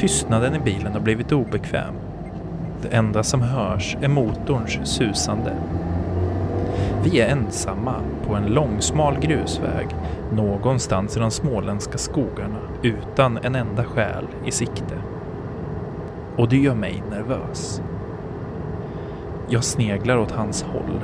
Tystnaden 0.00 0.54
i 0.54 0.58
bilen 0.58 0.92
har 0.92 1.00
blivit 1.00 1.32
obekväm. 1.32 1.94
Det 2.82 2.88
enda 2.88 3.22
som 3.22 3.42
hörs 3.42 3.96
är 4.00 4.08
motorns 4.08 4.78
susande. 4.84 5.52
Vi 7.04 7.20
är 7.20 7.28
ensamma 7.28 7.94
på 8.26 8.34
en 8.34 8.46
långsmal 8.46 9.18
grusväg 9.20 9.86
någonstans 10.32 11.16
i 11.16 11.20
de 11.20 11.30
småländska 11.30 11.98
skogarna 11.98 12.58
utan 12.82 13.38
en 13.42 13.54
enda 13.54 13.84
själ 13.84 14.26
i 14.46 14.50
sikte. 14.50 14.94
Och 16.36 16.48
det 16.48 16.56
gör 16.56 16.74
mig 16.74 17.02
nervös. 17.10 17.82
Jag 19.48 19.64
sneglar 19.64 20.16
åt 20.16 20.32
hans 20.32 20.62
håll. 20.62 21.00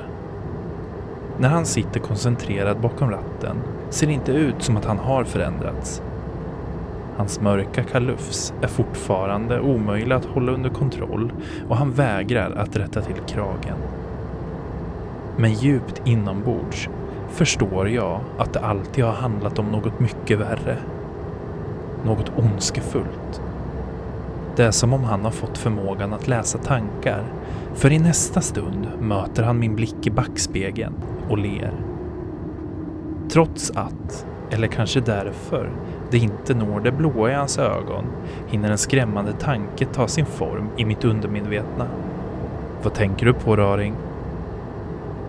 När 1.38 1.48
han 1.48 1.66
sitter 1.66 2.00
koncentrerad 2.00 2.80
bakom 2.80 3.10
ratten 3.10 3.56
ser 3.90 4.06
det 4.06 4.12
inte 4.12 4.32
ut 4.32 4.62
som 4.62 4.76
att 4.76 4.84
han 4.84 4.98
har 4.98 5.24
förändrats. 5.24 6.02
Hans 7.16 7.40
mörka 7.40 7.82
kalufs 7.82 8.54
är 8.62 8.66
fortfarande 8.66 9.60
omöjlig 9.60 10.14
att 10.14 10.24
hålla 10.24 10.52
under 10.52 10.70
kontroll 10.70 11.32
och 11.68 11.76
han 11.76 11.92
vägrar 11.92 12.50
att 12.50 12.76
rätta 12.76 13.02
till 13.02 13.14
kragen. 13.26 13.76
Men 15.36 15.52
djupt 15.52 16.02
inombords 16.04 16.88
förstår 17.28 17.88
jag 17.88 18.20
att 18.38 18.52
det 18.52 18.60
alltid 18.60 19.04
har 19.04 19.12
handlat 19.12 19.58
om 19.58 19.66
något 19.66 20.00
mycket 20.00 20.38
värre. 20.38 20.76
Något 22.04 22.32
ondskefullt. 22.36 23.40
Det 24.56 24.64
är 24.64 24.70
som 24.70 24.92
om 24.92 25.04
han 25.04 25.24
har 25.24 25.30
fått 25.30 25.58
förmågan 25.58 26.12
att 26.12 26.28
läsa 26.28 26.58
tankar. 26.58 27.24
För 27.74 27.92
i 27.92 27.98
nästa 27.98 28.40
stund 28.40 28.88
möter 29.00 29.42
han 29.42 29.58
min 29.58 29.76
blick 29.76 30.06
i 30.06 30.10
backspegeln 30.10 30.94
och 31.28 31.38
ler. 31.38 31.72
Trots 33.30 33.70
att, 33.70 34.26
eller 34.50 34.66
kanske 34.66 35.00
därför, 35.00 35.70
det 36.10 36.18
inte 36.18 36.54
når 36.54 36.80
det 36.80 36.92
blåa 36.92 37.30
i 37.30 37.34
hans 37.34 37.58
ögon 37.58 38.04
hinner 38.46 38.70
en 38.70 38.78
skrämmande 38.78 39.32
tanke 39.32 39.86
ta 39.86 40.08
sin 40.08 40.26
form 40.26 40.68
i 40.76 40.84
mitt 40.84 41.04
undermedvetna. 41.04 41.86
Vad 42.82 42.94
tänker 42.94 43.26
du 43.26 43.32
på, 43.32 43.56
Raring? 43.56 43.94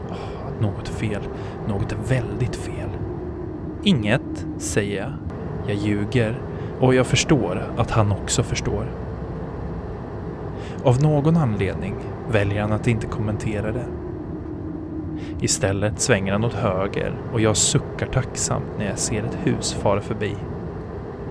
Oh, 0.10 0.14
ah, 0.14 0.62
något 0.62 0.90
är 0.90 0.94
fel. 0.94 1.22
Något 1.68 1.92
är 1.92 1.98
väldigt 2.08 2.56
fel. 2.56 2.90
Inget, 3.84 4.46
säger 4.58 5.02
jag. 5.02 5.12
Jag 5.68 5.76
ljuger 5.76 6.40
och 6.80 6.96
jag 6.96 7.08
förstår 7.08 7.64
att 7.78 7.92
han 7.92 8.12
också 8.12 8.44
förstår. 8.44 8.86
Av 10.84 11.02
någon 11.02 11.38
anledning 11.38 11.96
väljer 12.32 12.62
han 12.62 12.72
att 12.72 12.88
inte 12.88 13.08
kommentera 13.08 13.72
det. 13.72 13.86
Istället 15.42 16.00
svänger 16.00 16.32
han 16.32 16.46
åt 16.46 16.54
höger 16.54 17.14
och 17.34 17.42
jag 17.42 17.58
suckar 17.58 18.08
tacksamt 18.08 18.66
när 18.78 18.86
jag 18.86 19.00
ser 19.00 19.24
ett 19.24 19.38
hus 19.44 19.74
fara 19.74 20.02
förbi. 20.02 20.36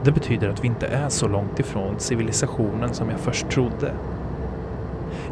Det 0.06 0.12
betyder 0.12 0.48
att 0.48 0.64
vi 0.64 0.68
inte 0.68 0.86
är 0.86 1.08
så 1.08 1.28
långt 1.28 1.60
ifrån 1.60 1.94
civilisationen 1.98 2.94
som 2.94 3.10
jag 3.10 3.20
först 3.20 3.48
trodde. 3.48 3.92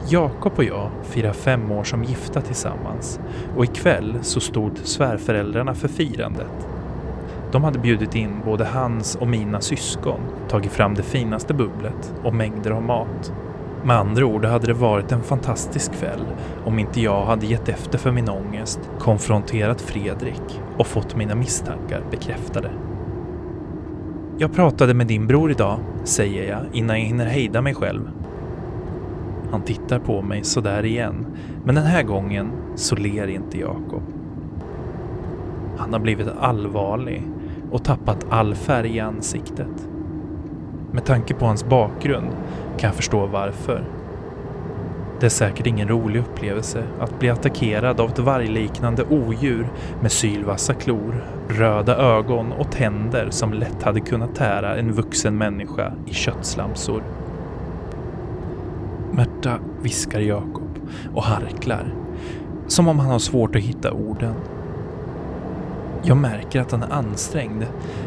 Jakob 0.09 0.53
och 0.57 0.65
jag 0.65 0.91
firar 1.03 1.33
fem 1.33 1.71
år 1.71 1.85
som 1.85 2.05
gifta 2.05 2.41
tillsammans 2.41 3.21
och 3.57 3.65
ikväll 3.65 4.19
så 4.23 4.41
stod 4.41 4.79
svärföräldrarna 4.79 5.75
för 5.75 5.89
firandet. 5.89 6.69
De 7.53 7.65
hade 7.65 7.79
bjudit 7.79 8.15
in 8.15 8.41
både 8.45 8.65
hans 8.65 9.17
och 9.17 9.29
mina 9.29 9.61
syskon, 9.61 10.21
tagit 10.49 10.73
fram 10.73 10.95
det 10.95 11.03
finaste 11.03 11.55
bubblet 11.55 12.15
och 12.25 12.35
mängder 12.35 12.71
av 12.71 12.83
mat. 12.83 13.33
Med 13.85 13.97
andra 13.97 14.27
ord 14.27 14.45
hade 14.45 14.67
det 14.67 14.73
varit 14.73 15.13
en 15.13 15.23
fantastisk 15.23 15.93
kväll 15.93 16.27
om 16.65 16.79
inte 16.79 17.01
jag 17.01 17.25
hade 17.25 17.47
gett 17.47 17.69
efter 17.69 17.99
för 17.99 18.11
min 18.11 18.29
ångest, 18.29 18.81
konfronterat 18.99 19.81
Fredrik 19.81 20.61
och 20.77 20.87
fått 20.87 21.17
mina 21.17 21.35
misstankar 21.35 22.03
bekräftade. 22.11 22.71
Jag 24.39 24.53
pratade 24.53 24.95
med 24.95 25.07
din 25.07 25.27
bror 25.27 25.51
idag, 25.51 25.79
säger 26.05 26.51
jag 26.51 26.61
innan 26.73 27.01
jag 27.01 27.07
hinner 27.07 27.27
hejda 27.27 27.63
mig 27.63 27.75
själv. 27.75 28.11
Han 29.51 29.63
tittar 29.63 29.99
på 29.99 30.23
mig 30.23 30.45
sådär 30.45 30.85
igen, 30.85 31.27
men 31.65 31.75
den 31.75 31.85
här 31.85 32.03
gången 32.03 32.53
så 32.75 32.97
ler 32.97 33.27
inte 33.27 33.59
Jakob. 33.59 34.03
Han 35.77 35.93
har 35.93 36.01
blivit 36.01 36.29
allvarlig 36.41 37.23
och 37.71 37.85
tappat 37.85 38.27
all 38.29 38.55
färg 38.55 38.97
i 38.97 39.01
ansiktet. 39.01 39.89
Med 40.93 41.05
tanke 41.05 41.35
på 41.35 41.47
hans 41.47 41.65
bakgrund 41.65 42.31
kan 42.79 42.89
jag 42.89 42.95
förstå 42.95 43.27
varför. 43.27 43.85
Det 45.21 45.27
är 45.27 45.31
säkert 45.31 45.67
ingen 45.67 45.89
rolig 45.89 46.21
upplevelse 46.21 46.85
att 47.01 47.19
bli 47.19 47.31
attackerad 47.31 48.01
av 48.01 48.11
ett 48.11 48.19
vargliknande 48.19 49.05
odjur 49.05 49.69
med 50.01 50.13
sylvassa 50.13 50.75
klor, 50.75 51.25
röda 51.49 51.97
ögon 51.97 52.53
och 52.53 52.71
tänder 52.71 53.31
som 53.31 53.53
lätt 53.53 53.83
hade 53.83 54.01
kunnat 54.01 54.35
tära 54.35 54.77
en 54.77 54.93
vuxen 54.93 55.39
människa 55.39 55.93
i 56.07 56.15
köttslamsor. 56.15 57.03
Märta, 59.13 59.59
viskar 59.83 60.21
Jakob 60.21 60.79
och 61.15 61.23
harklar, 61.23 61.95
som 62.67 62.89
om 62.89 62.99
han 62.99 63.11
har 63.11 63.19
svårt 63.19 63.57
att 63.57 63.63
hitta 63.63 63.93
orden. 63.93 64.35
Jag 66.03 66.17
märker 66.17 66.61
att 66.61 66.73
han 66.73 66.83
är 66.83 66.93
ansträngd, 66.93 67.67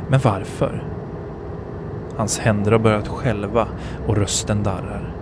men 0.10 0.20
varför? 0.20 0.84
Hans 2.18 2.40
händer 2.40 2.72
har 2.72 2.80
börjat 2.80 3.08
skälva 3.08 3.68
och 4.08 4.18
rösten 4.18 4.64
darrar. 4.64 5.17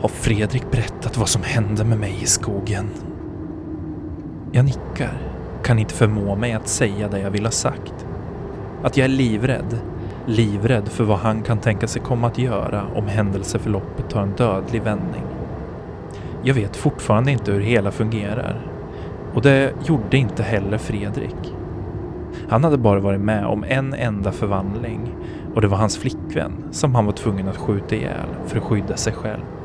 Har 0.00 0.08
Fredrik 0.08 0.70
berättat 0.70 1.16
vad 1.16 1.28
som 1.28 1.42
hände 1.42 1.84
med 1.84 1.98
mig 1.98 2.18
i 2.22 2.26
skogen? 2.26 2.90
Jag 4.52 4.64
nickar, 4.64 5.12
kan 5.62 5.78
inte 5.78 5.94
förmå 5.94 6.36
mig 6.36 6.52
att 6.52 6.68
säga 6.68 7.08
det 7.08 7.20
jag 7.20 7.30
vill 7.30 7.44
ha 7.44 7.50
sagt. 7.50 8.06
Att 8.82 8.96
jag 8.96 9.04
är 9.04 9.08
livrädd. 9.08 9.78
Livrädd 10.26 10.88
för 10.88 11.04
vad 11.04 11.18
han 11.18 11.42
kan 11.42 11.58
tänka 11.58 11.86
sig 11.86 12.02
komma 12.02 12.26
att 12.26 12.38
göra 12.38 12.86
om 12.94 13.06
händelseförloppet 13.06 14.10
tar 14.10 14.22
en 14.22 14.32
dödlig 14.36 14.82
vändning. 14.82 15.24
Jag 16.42 16.54
vet 16.54 16.76
fortfarande 16.76 17.32
inte 17.32 17.52
hur 17.52 17.60
hela 17.60 17.90
fungerar. 17.90 18.66
Och 19.34 19.42
det 19.42 19.72
gjorde 19.84 20.16
inte 20.16 20.42
heller 20.42 20.78
Fredrik. 20.78 21.54
Han 22.48 22.64
hade 22.64 22.78
bara 22.78 23.00
varit 23.00 23.20
med 23.20 23.46
om 23.46 23.64
en 23.64 23.94
enda 23.94 24.32
förvandling 24.32 25.14
och 25.54 25.60
det 25.60 25.68
var 25.68 25.78
hans 25.78 25.98
flickvän 25.98 26.52
som 26.70 26.94
han 26.94 27.06
var 27.06 27.12
tvungen 27.12 27.48
att 27.48 27.56
skjuta 27.56 27.94
ihjäl 27.94 28.28
för 28.46 28.58
att 28.58 28.64
skydda 28.64 28.96
sig 28.96 29.12
själv. 29.12 29.59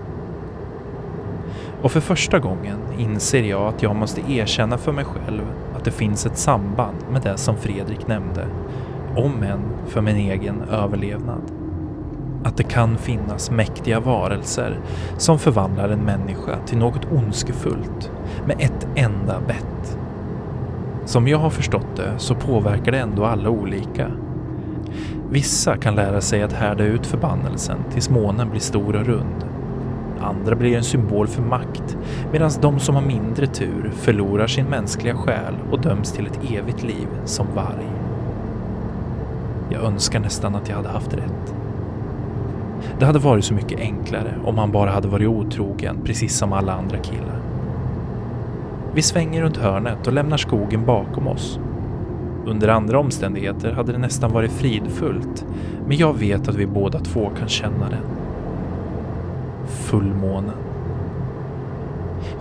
Och 1.81 1.91
för 1.91 1.99
första 1.99 2.39
gången 2.39 2.79
inser 2.97 3.43
jag 3.43 3.67
att 3.67 3.83
jag 3.83 3.95
måste 3.95 4.31
erkänna 4.31 4.77
för 4.77 4.91
mig 4.91 5.05
själv 5.05 5.41
att 5.75 5.85
det 5.85 5.91
finns 5.91 6.25
ett 6.25 6.37
samband 6.37 6.97
med 7.11 7.21
det 7.21 7.37
som 7.37 7.57
Fredrik 7.57 8.07
nämnde, 8.07 8.47
om 9.15 9.43
än 9.43 9.61
för 9.87 10.01
min 10.01 10.15
egen 10.15 10.61
överlevnad. 10.61 11.41
Att 12.43 12.57
det 12.57 12.63
kan 12.63 12.97
finnas 12.97 13.51
mäktiga 13.51 13.99
varelser 13.99 14.79
som 15.17 15.39
förvandlar 15.39 15.89
en 15.89 15.99
människa 15.99 16.57
till 16.65 16.77
något 16.77 17.11
ondskefullt 17.11 18.11
med 18.45 18.55
ett 18.59 18.87
enda 18.95 19.39
bett. 19.47 19.97
Som 21.05 21.27
jag 21.27 21.37
har 21.37 21.49
förstått 21.49 21.95
det 21.95 22.13
så 22.17 22.35
påverkar 22.35 22.91
det 22.91 22.99
ändå 22.99 23.25
alla 23.25 23.49
olika. 23.49 24.11
Vissa 25.29 25.77
kan 25.77 25.95
lära 25.95 26.21
sig 26.21 26.43
att 26.43 26.53
härda 26.53 26.83
ut 26.83 27.05
förbannelsen 27.05 27.77
tills 27.91 28.09
månen 28.09 28.49
blir 28.49 28.61
stor 28.61 28.95
och 28.95 29.05
rund 29.05 29.54
Andra 30.19 30.55
blir 30.55 30.77
en 30.77 30.83
symbol 30.83 31.27
för 31.27 31.41
makt, 31.41 31.97
medan 32.31 32.51
de 32.61 32.79
som 32.79 32.95
har 32.95 33.01
mindre 33.01 33.47
tur 33.47 33.91
förlorar 33.95 34.47
sin 34.47 34.65
mänskliga 34.65 35.15
själ 35.15 35.53
och 35.71 35.81
döms 35.81 36.11
till 36.11 36.25
ett 36.25 36.39
evigt 36.51 36.83
liv 36.83 37.07
som 37.25 37.47
varg. 37.55 37.87
Jag 39.69 39.83
önskar 39.83 40.19
nästan 40.19 40.55
att 40.55 40.69
jag 40.69 40.75
hade 40.75 40.89
haft 40.89 41.13
rätt. 41.13 41.55
Det 42.99 43.05
hade 43.05 43.19
varit 43.19 43.45
så 43.45 43.53
mycket 43.53 43.79
enklare 43.79 44.33
om 44.45 44.57
han 44.57 44.71
bara 44.71 44.89
hade 44.89 45.07
varit 45.07 45.27
otrogen, 45.27 45.97
precis 46.03 46.37
som 46.37 46.53
alla 46.53 46.73
andra 46.73 46.97
killar. 46.97 47.39
Vi 48.93 49.01
svänger 49.01 49.41
runt 49.41 49.57
hörnet 49.57 50.07
och 50.07 50.13
lämnar 50.13 50.37
skogen 50.37 50.85
bakom 50.85 51.27
oss. 51.27 51.59
Under 52.45 52.67
andra 52.67 52.99
omständigheter 52.99 53.71
hade 53.71 53.91
det 53.91 53.97
nästan 53.97 54.31
varit 54.31 54.51
fridfullt, 54.51 55.45
men 55.87 55.97
jag 55.97 56.19
vet 56.19 56.47
att 56.47 56.55
vi 56.55 56.67
båda 56.67 56.99
två 56.99 57.31
kan 57.39 57.47
känna 57.47 57.89
den 57.89 58.14
fullmånen. 59.67 60.55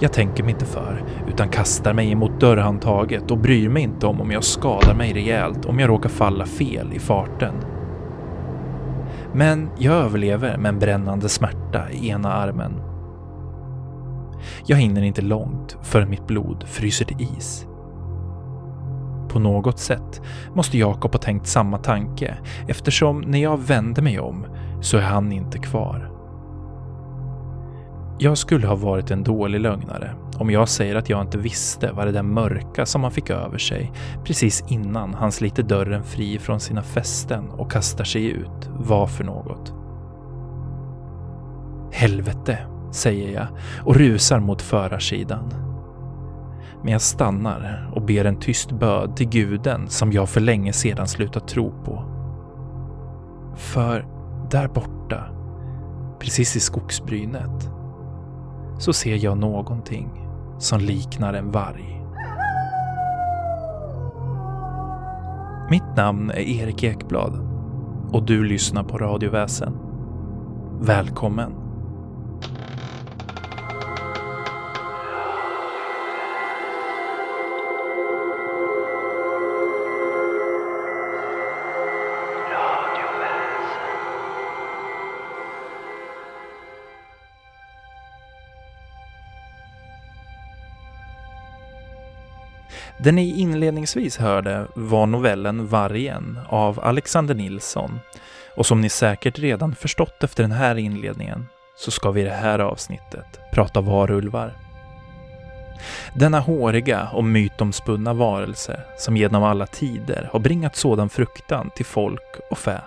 Jag 0.00 0.12
tänker 0.12 0.42
mig 0.44 0.52
inte 0.52 0.64
för, 0.64 1.04
utan 1.28 1.48
kastar 1.48 1.94
mig 1.94 2.12
emot 2.12 2.40
dörrhandtaget 2.40 3.30
och 3.30 3.38
bryr 3.38 3.68
mig 3.68 3.82
inte 3.82 4.06
om 4.06 4.20
om 4.20 4.30
jag 4.30 4.44
skadar 4.44 4.94
mig 4.94 5.12
rejält 5.12 5.64
om 5.64 5.78
jag 5.78 5.90
råkar 5.90 6.08
falla 6.08 6.46
fel 6.46 6.92
i 6.92 6.98
farten. 6.98 7.54
Men 9.32 9.70
jag 9.78 9.94
överlever 9.94 10.58
med 10.58 10.68
en 10.68 10.78
brännande 10.78 11.28
smärta 11.28 11.90
i 11.90 12.08
ena 12.08 12.32
armen. 12.32 12.72
Jag 14.66 14.76
hinner 14.76 15.02
inte 15.02 15.22
långt 15.22 15.76
förrän 15.82 16.10
mitt 16.10 16.26
blod 16.26 16.64
fryser 16.66 17.04
till 17.04 17.28
is. 17.36 17.66
På 19.28 19.38
något 19.38 19.78
sätt 19.78 20.22
måste 20.54 20.78
Jakob 20.78 21.12
ha 21.12 21.18
tänkt 21.18 21.46
samma 21.46 21.78
tanke 21.78 22.34
eftersom 22.68 23.20
när 23.20 23.38
jag 23.38 23.60
vänder 23.60 24.02
mig 24.02 24.20
om 24.20 24.46
så 24.80 24.96
är 24.96 25.02
han 25.02 25.32
inte 25.32 25.58
kvar. 25.58 26.13
Jag 28.18 28.38
skulle 28.38 28.66
ha 28.66 28.74
varit 28.74 29.10
en 29.10 29.22
dålig 29.22 29.60
lögnare 29.60 30.14
om 30.38 30.50
jag 30.50 30.68
säger 30.68 30.96
att 30.96 31.08
jag 31.08 31.20
inte 31.20 31.38
visste 31.38 31.92
vad 31.92 32.06
det 32.06 32.12
där 32.12 32.22
mörka 32.22 32.86
som 32.86 33.02
han 33.02 33.12
fick 33.12 33.30
över 33.30 33.58
sig 33.58 33.92
precis 34.24 34.64
innan 34.68 35.14
han 35.14 35.32
sliter 35.32 35.62
dörren 35.62 36.02
fri 36.02 36.38
från 36.38 36.60
sina 36.60 36.82
fästen 36.82 37.50
och 37.50 37.70
kastar 37.70 38.04
sig 38.04 38.26
ut 38.26 38.70
var 38.78 39.06
för 39.06 39.24
något. 39.24 39.72
Helvete, 41.92 42.58
säger 42.92 43.32
jag 43.34 43.46
och 43.84 43.96
rusar 43.96 44.40
mot 44.40 44.62
förarsidan. 44.62 45.54
Men 46.82 46.92
jag 46.92 47.02
stannar 47.02 47.90
och 47.94 48.02
ber 48.02 48.24
en 48.24 48.40
tyst 48.40 48.72
böd 48.72 49.16
till 49.16 49.28
guden 49.28 49.88
som 49.88 50.12
jag 50.12 50.28
för 50.28 50.40
länge 50.40 50.72
sedan 50.72 51.08
slutat 51.08 51.48
tro 51.48 51.72
på. 51.84 52.04
För 53.56 54.06
där 54.50 54.68
borta, 54.68 55.24
precis 56.20 56.56
i 56.56 56.60
skogsbrynet, 56.60 57.73
så 58.78 58.92
ser 58.92 59.24
jag 59.24 59.38
någonting 59.38 60.08
som 60.58 60.80
liknar 60.80 61.34
en 61.34 61.50
varg. 61.50 62.00
Mitt 65.70 65.96
namn 65.96 66.30
är 66.30 66.40
Erik 66.40 66.82
Ekblad 66.82 67.32
och 68.12 68.22
du 68.22 68.44
lyssnar 68.44 68.84
på 68.84 68.98
Radioväsen. 68.98 69.72
Välkommen! 70.80 71.63
Den 93.04 93.16
ni 93.16 93.40
inledningsvis 93.40 94.16
hörde 94.16 94.66
var 94.74 95.06
novellen 95.06 95.66
Vargen 95.66 96.38
av 96.48 96.80
Alexander 96.80 97.34
Nilsson. 97.34 98.00
Och 98.56 98.66
som 98.66 98.80
ni 98.80 98.88
säkert 98.88 99.38
redan 99.38 99.74
förstått 99.74 100.24
efter 100.24 100.42
den 100.42 100.52
här 100.52 100.76
inledningen 100.76 101.46
så 101.76 101.90
ska 101.90 102.10
vi 102.10 102.20
i 102.20 102.24
det 102.24 102.30
här 102.30 102.58
avsnittet 102.58 103.40
prata 103.52 103.80
varulvar. 103.80 104.52
Denna 106.14 106.40
håriga 106.40 107.08
och 107.12 107.24
mytomspunna 107.24 108.12
varelse 108.12 108.80
som 108.98 109.16
genom 109.16 109.42
alla 109.42 109.66
tider 109.66 110.28
har 110.32 110.40
bringat 110.40 110.76
sådan 110.76 111.08
fruktan 111.08 111.70
till 111.76 111.86
folk 111.86 112.36
och 112.50 112.58
fä. 112.58 112.80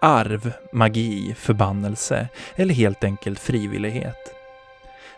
Arv, 0.00 0.52
magi, 0.72 1.34
förbannelse 1.38 2.28
eller 2.56 2.74
helt 2.74 3.04
enkelt 3.04 3.38
frivillighet 3.38 4.31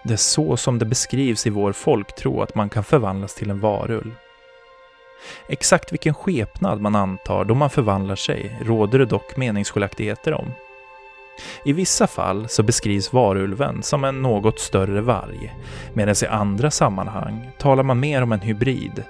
det 0.04 0.12
är 0.12 0.16
så 0.16 0.56
som 0.56 0.78
det 0.78 0.84
beskrivs 0.84 1.46
i 1.46 1.50
vår 1.50 1.72
folktro 1.72 2.42
att 2.42 2.54
man 2.54 2.68
kan 2.68 2.84
förvandlas 2.84 3.34
till 3.34 3.50
en 3.50 3.60
varulv. 3.60 4.14
Exakt 5.48 5.92
vilken 5.92 6.14
skepnad 6.14 6.80
man 6.80 6.96
antar 6.96 7.44
då 7.44 7.54
man 7.54 7.70
förvandlar 7.70 8.16
sig 8.16 8.58
råder 8.62 8.98
det 8.98 9.06
dock 9.06 9.36
meningsskiljaktigheter 9.36 10.34
om. 10.34 10.52
I 11.64 11.72
vissa 11.72 12.06
fall 12.06 12.48
så 12.48 12.62
beskrivs 12.62 13.12
varulven 13.12 13.82
som 13.82 14.04
en 14.04 14.22
något 14.22 14.60
större 14.60 15.00
varg, 15.00 15.54
medan 15.92 16.14
i 16.22 16.26
andra 16.26 16.70
sammanhang 16.70 17.50
talar 17.58 17.82
man 17.82 18.00
mer 18.00 18.22
om 18.22 18.32
en 18.32 18.40
hybrid, 18.40 19.04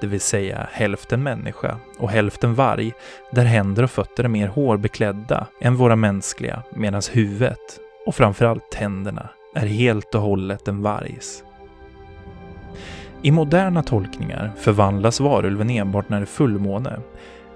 det 0.00 0.06
vill 0.06 0.20
säga 0.20 0.68
hälften 0.72 1.22
människa 1.22 1.76
och 1.98 2.10
hälften 2.10 2.54
varg, 2.54 2.92
där 3.30 3.44
händer 3.44 3.82
och 3.82 3.90
fötter 3.90 4.24
är 4.24 4.28
mer 4.28 4.48
hårbeklädda 4.48 5.46
än 5.60 5.76
våra 5.76 5.96
mänskliga, 5.96 6.62
medan 6.70 7.02
huvudet 7.12 7.80
och 8.06 8.14
framförallt 8.14 8.70
tänderna 8.70 9.28
är 9.54 9.66
helt 9.66 10.14
och 10.14 10.20
hållet 10.20 10.68
en 10.68 10.82
vargs. 10.82 11.44
I 13.22 13.30
moderna 13.30 13.82
tolkningar 13.82 14.52
förvandlas 14.56 15.20
varulven 15.20 15.70
enbart 15.70 16.08
när 16.08 16.16
det 16.16 16.24
är 16.24 16.26
fullmåne, 16.26 17.00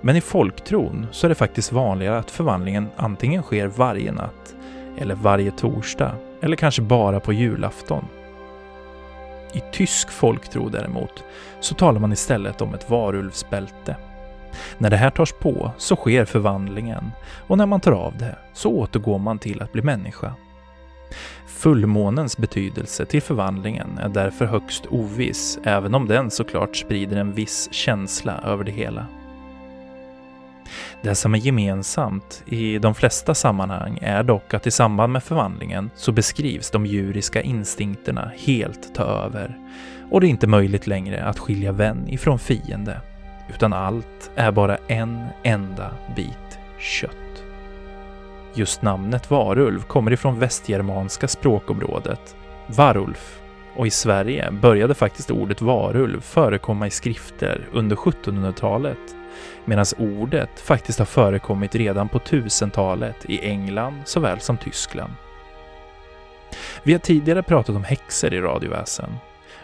men 0.01 0.17
i 0.17 0.21
folktron 0.21 1.07
så 1.11 1.27
är 1.27 1.29
det 1.29 1.35
faktiskt 1.35 1.73
vanligare 1.73 2.19
att 2.19 2.31
förvandlingen 2.31 2.89
antingen 2.97 3.43
sker 3.43 3.67
varje 3.67 4.13
natt, 4.13 4.55
eller 4.99 5.15
varje 5.15 5.51
torsdag, 5.51 6.15
eller 6.41 6.57
kanske 6.57 6.83
bara 6.83 7.21
på 7.21 7.33
julafton. 7.33 8.05
I 9.55 9.63
tysk 9.73 10.11
folktro 10.11 10.69
däremot 10.69 11.25
så 11.61 11.75
talar 11.75 12.01
man 12.01 12.13
istället 12.13 12.63
om 12.63 12.75
ett 12.75 12.91
varulvsbälte. 12.91 13.97
När 14.79 14.91
det 14.91 14.97
här 14.97 15.11
tas 15.11 15.33
på 15.33 15.71
så 15.77 15.97
sker 15.97 16.25
förvandlingen 16.25 17.11
och 17.47 17.59
när 17.59 17.67
man 17.67 17.81
tar 17.81 17.93
av 17.93 18.19
det 18.19 18.37
så 18.53 18.71
återgår 18.71 19.19
man 19.19 19.39
till 19.39 19.63
att 19.63 19.73
bli 19.73 19.83
människa. 19.83 20.35
Fullmånens 21.47 22.37
betydelse 22.37 23.07
till 23.07 23.23
förvandlingen 23.23 23.99
är 23.99 24.09
därför 24.09 24.45
högst 24.45 24.87
oviss, 24.91 25.59
även 25.65 25.95
om 25.95 26.09
den 26.09 26.31
såklart 26.31 26.77
sprider 26.77 27.17
en 27.17 27.33
viss 27.33 27.69
känsla 27.73 28.41
över 28.45 28.65
det 28.65 28.73
hela. 28.73 29.07
Det 31.03 31.15
som 31.15 31.35
är 31.35 31.39
gemensamt 31.39 32.43
i 32.47 32.79
de 32.79 32.95
flesta 32.95 33.35
sammanhang 33.35 33.99
är 34.03 34.23
dock 34.23 34.55
att 34.55 34.67
i 34.67 34.71
samband 34.71 35.13
med 35.13 35.23
förvandlingen 35.23 35.91
så 35.97 36.13
beskrivs 36.13 36.71
de 36.71 36.87
djuriska 36.87 37.43
instinkterna 37.43 38.33
helt 38.37 38.95
ta 38.95 39.03
över 39.03 39.59
och 40.11 40.21
det 40.21 40.27
är 40.27 40.29
inte 40.29 40.47
möjligt 40.47 40.87
längre 40.87 41.25
att 41.25 41.39
skilja 41.39 41.73
vän 41.73 42.09
ifrån 42.09 42.39
fiende, 42.39 43.01
utan 43.55 43.73
allt 43.73 44.31
är 44.35 44.53
bara 44.53 44.77
en 44.89 45.27
enda 45.43 45.91
bit 46.17 46.59
kött. 46.79 47.32
Just 48.55 48.83
namnet 48.83 49.31
varulv 49.31 49.83
kommer 49.83 50.13
ifrån 50.13 50.39
västgermanska 50.39 51.29
språkområdet, 51.29 52.37
varulf, 52.67 53.41
och 53.77 53.87
i 53.87 53.91
Sverige 53.91 54.51
började 54.51 54.95
faktiskt 54.95 55.31
ordet 55.31 55.63
varulv 55.63 56.21
förekomma 56.21 56.87
i 56.87 56.91
skrifter 56.91 57.69
under 57.73 57.97
1700-talet, 57.97 58.99
medan 59.65 59.85
ordet 59.99 60.61
faktiskt 60.61 60.99
har 60.99 61.07
förekommit 61.07 61.75
redan 61.75 62.09
på 62.09 62.19
1000-talet 62.19 63.17
i 63.25 63.41
England 63.49 64.03
såväl 64.05 64.41
som 64.41 64.57
Tyskland. 64.57 65.13
Vi 66.83 66.93
har 66.93 67.01
tidigare 67.01 67.43
pratat 67.43 67.77
om 67.77 67.85
häxor 67.85 68.35
i 68.35 68.41
radioväsen 68.41 69.17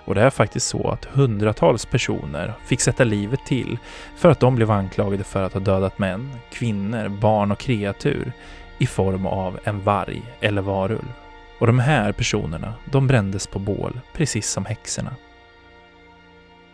och 0.05 0.15
det 0.15 0.23
är 0.23 0.31
faktiskt 0.31 0.67
så 0.67 0.89
att 0.89 1.05
hundratals 1.05 1.87
personer 1.87 2.55
fick 2.67 2.81
sätta 2.81 3.05
livet 3.05 3.41
till 3.47 3.79
för 4.17 4.29
att 4.29 4.41
de 4.41 4.55
blev 4.55 4.71
anklagade 4.71 5.25
för 5.25 5.43
att 5.43 5.53
ha 5.53 5.61
dödat 5.61 5.99
män, 5.99 6.35
kvinnor, 6.51 7.09
barn 7.09 7.53
och 7.53 7.59
kreatur 7.59 8.33
i 8.79 8.87
form 8.87 9.27
av 9.27 9.59
en 9.65 9.81
varg 9.81 10.23
eller 10.41 10.63
varulv. 10.63 11.13
Och 11.59 11.67
de 11.67 11.79
här 11.79 12.13
personerna, 12.13 12.75
de 12.85 13.07
brändes 13.07 13.47
på 13.47 13.59
bål, 13.59 14.01
precis 14.13 14.51
som 14.51 14.65
häxorna. 14.65 15.15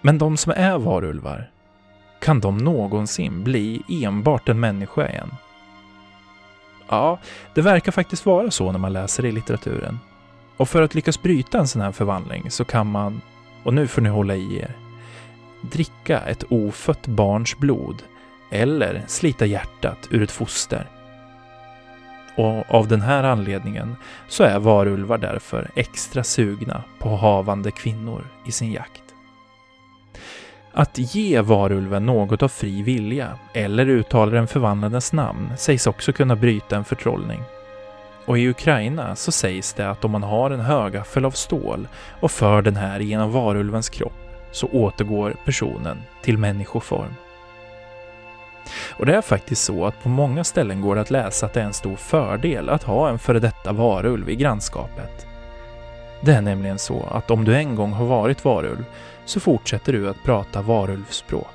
Men 0.01 0.19
de 0.19 0.37
som 0.37 0.53
är 0.57 0.79
varulvar, 0.79 1.51
kan 2.21 2.41
de 2.41 2.59
någonsin 2.59 3.45
bli 3.45 3.83
enbart 3.89 4.49
en 4.49 4.61
människa 4.61 5.09
igen? 5.09 5.35
Ja, 6.89 7.19
det 7.55 7.63
verkar 7.63 7.93
faktiskt 7.93 8.27
vara 8.27 8.51
så 8.51 8.73
när 8.73 8.79
man 8.79 8.93
läser 8.93 9.25
i 9.25 9.33
litteraturen. 9.33 9.99
Och 10.57 10.69
för 10.69 10.83
att 10.83 10.95
lyckas 10.95 11.23
bryta 11.23 11.59
en 11.59 11.69
sån 11.69 11.83
här 11.83 11.93
förvandling 11.93 12.51
så 12.51 12.65
kan 12.65 12.87
man, 12.87 13.21
och 13.63 13.75
nu 13.75 13.87
får 13.87 14.03
ni 14.03 14.09
hålla 14.09 14.35
i 14.35 14.59
er, 14.59 14.77
dricka 15.61 16.21
ett 16.21 16.45
ofött 16.49 17.07
barns 17.07 17.59
blod 17.59 18.03
eller 18.51 19.05
slita 19.07 19.47
hjärtat 19.47 20.09
ur 20.11 20.23
ett 20.23 20.31
foster 20.31 20.87
och 22.37 22.75
av 22.75 22.89
den 22.89 23.01
här 23.01 23.25
anledningen 23.25 23.97
så 24.29 24.45
är 24.45 24.59
varulvar 24.59 25.19
därför 25.19 25.71
extra 25.75 26.25
sugna 26.25 26.83
på 26.99 27.09
havande 27.09 27.71
kvinnor 27.71 28.25
i 28.47 28.53
sin 28.53 28.73
jakt. 28.73 29.03
Att 30.73 30.99
ge 30.99 31.41
varulven 31.41 32.07
något 32.07 32.43
av 32.43 32.49
fri 32.49 32.83
vilja 32.83 33.39
eller 33.53 33.87
uttala 33.87 34.33
den 34.33 34.47
förvandlades 34.47 35.13
namn 35.13 35.53
sägs 35.57 35.87
också 35.87 36.13
kunna 36.13 36.37
bryta 36.37 36.77
en 36.77 36.85
förtrollning. 36.85 37.43
Och 38.27 38.39
i 38.39 38.49
Ukraina 38.49 39.17
så 39.17 39.33
sägs 39.33 39.73
det 39.73 39.91
att 39.91 40.05
om 40.05 40.11
man 40.11 40.23
har 40.23 40.51
en 40.51 40.61
högaffel 40.61 41.25
av 41.25 41.31
stål 41.31 41.89
och 42.21 42.31
för 42.31 42.63
den 42.63 42.77
här 42.77 43.01
genom 43.01 43.33
varulvens 43.33 43.89
kropp 43.89 44.13
så 44.53 44.67
återgår 44.67 45.37
personen 45.45 46.03
till 46.23 46.39
människoform. 46.39 47.15
Och 48.91 49.07
det 49.07 49.17
är 49.17 49.23
faktiskt 49.23 49.65
så 49.65 49.87
att 49.87 50.03
på 50.03 50.09
många 50.09 50.45
ställen 50.45 50.81
går 50.81 50.95
det 50.95 51.01
att 51.01 51.11
läsa 51.11 51.47
att 51.47 51.53
det 51.53 51.61
är 51.61 51.65
en 51.65 51.73
stor 51.73 51.97
fördel 51.97 52.69
att 52.69 52.83
ha 52.83 53.09
en 53.09 53.19
före 53.19 53.41
detta 53.41 53.73
varulv 53.73 54.31
i 54.31 54.37
grannskapet. 54.37 55.27
Det 56.21 56.33
är 56.33 56.41
nämligen 56.41 56.79
så 56.79 57.07
att 57.11 57.31
om 57.31 57.45
du 57.45 57.57
en 57.57 57.75
gång 57.75 57.93
har 57.93 58.07
varit 58.07 58.45
varulv 58.45 58.85
så 59.25 59.41
fortsätter 59.41 59.93
du 59.93 60.09
att 60.09 60.23
prata 60.25 60.63
varulvspråk. 60.63 61.47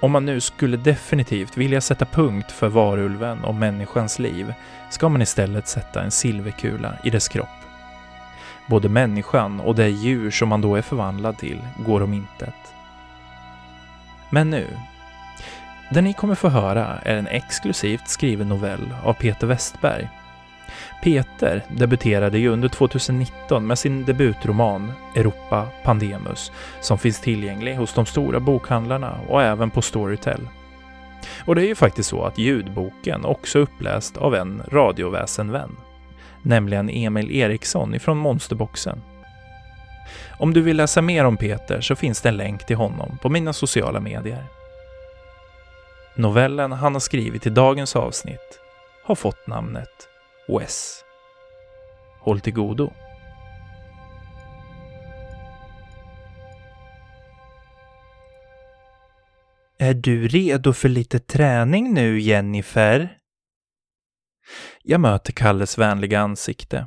Om 0.00 0.12
man 0.12 0.26
nu 0.26 0.40
skulle 0.40 0.76
definitivt 0.76 1.56
vilja 1.56 1.80
sätta 1.80 2.04
punkt 2.04 2.52
för 2.52 2.68
varulven 2.68 3.44
och 3.44 3.54
människans 3.54 4.18
liv 4.18 4.54
ska 4.90 5.08
man 5.08 5.22
istället 5.22 5.68
sätta 5.68 6.02
en 6.02 6.10
silverkula 6.10 6.94
i 7.04 7.10
dess 7.10 7.28
kropp. 7.28 7.48
Både 8.66 8.88
människan 8.88 9.60
och 9.60 9.74
det 9.74 9.88
djur 9.88 10.30
som 10.30 10.48
man 10.48 10.60
då 10.60 10.76
är 10.76 10.82
förvandlad 10.82 11.38
till 11.38 11.60
går 11.78 12.02
om 12.02 12.14
intet. 12.14 12.54
Men 14.30 14.50
nu, 14.50 14.66
det 15.92 16.02
ni 16.02 16.12
kommer 16.12 16.34
få 16.34 16.48
höra 16.48 16.98
är 17.02 17.16
en 17.16 17.26
exklusivt 17.26 18.08
skriven 18.08 18.48
novell 18.48 18.94
av 19.04 19.12
Peter 19.12 19.46
Westberg. 19.46 20.08
Peter 21.02 21.64
debuterade 21.68 22.38
ju 22.38 22.48
under 22.48 22.68
2019 22.68 23.66
med 23.66 23.78
sin 23.78 24.04
debutroman 24.04 24.92
Europa 25.16 25.66
Pandemus 25.84 26.52
som 26.80 26.98
finns 26.98 27.20
tillgänglig 27.20 27.74
hos 27.74 27.94
de 27.94 28.06
stora 28.06 28.40
bokhandlarna 28.40 29.18
och 29.28 29.42
även 29.42 29.70
på 29.70 29.82
Storytel. 29.82 30.48
Och 31.44 31.54
det 31.54 31.62
är 31.62 31.66
ju 31.66 31.74
faktiskt 31.74 32.08
så 32.08 32.24
att 32.24 32.38
ljudboken 32.38 33.24
också 33.24 33.58
är 33.58 33.62
uppläst 33.62 34.16
av 34.16 34.34
en 34.34 34.62
radioväsenvän, 34.68 35.76
nämligen 36.42 36.90
Emil 36.90 37.30
Eriksson 37.30 37.94
ifrån 37.94 38.18
Monsterboxen. 38.18 39.02
Om 40.38 40.54
du 40.54 40.60
vill 40.60 40.76
läsa 40.76 41.02
mer 41.02 41.24
om 41.24 41.36
Peter 41.36 41.80
så 41.80 41.96
finns 41.96 42.20
det 42.20 42.28
en 42.28 42.36
länk 42.36 42.66
till 42.66 42.76
honom 42.76 43.18
på 43.22 43.28
mina 43.28 43.52
sociala 43.52 44.00
medier. 44.00 44.61
Novellen 46.16 46.72
han 46.72 46.94
har 46.94 47.00
skrivit 47.00 47.46
i 47.46 47.50
dagens 47.50 47.96
avsnitt 47.96 48.60
har 49.04 49.14
fått 49.14 49.46
namnet 49.46 50.08
Wes. 50.48 51.04
Håll 52.20 52.40
till 52.40 52.52
godo. 52.52 52.92
Är 59.78 59.94
du 59.94 60.28
redo 60.28 60.72
för 60.72 60.88
lite 60.88 61.18
träning 61.18 61.94
nu, 61.94 62.20
Jennifer? 62.20 63.18
Jag 64.82 65.00
möter 65.00 65.32
Kalles 65.32 65.78
vänliga 65.78 66.20
ansikte. 66.20 66.86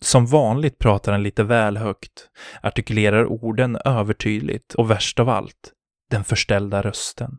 Som 0.00 0.26
vanligt 0.26 0.78
pratar 0.78 1.12
han 1.12 1.22
lite 1.22 1.42
väl 1.42 1.76
högt, 1.76 2.28
artikulerar 2.62 3.26
orden 3.26 3.78
övertydligt 3.84 4.74
och 4.74 4.90
värst 4.90 5.20
av 5.20 5.28
allt, 5.28 5.72
den 6.10 6.24
förställda 6.24 6.82
rösten. 6.82 7.38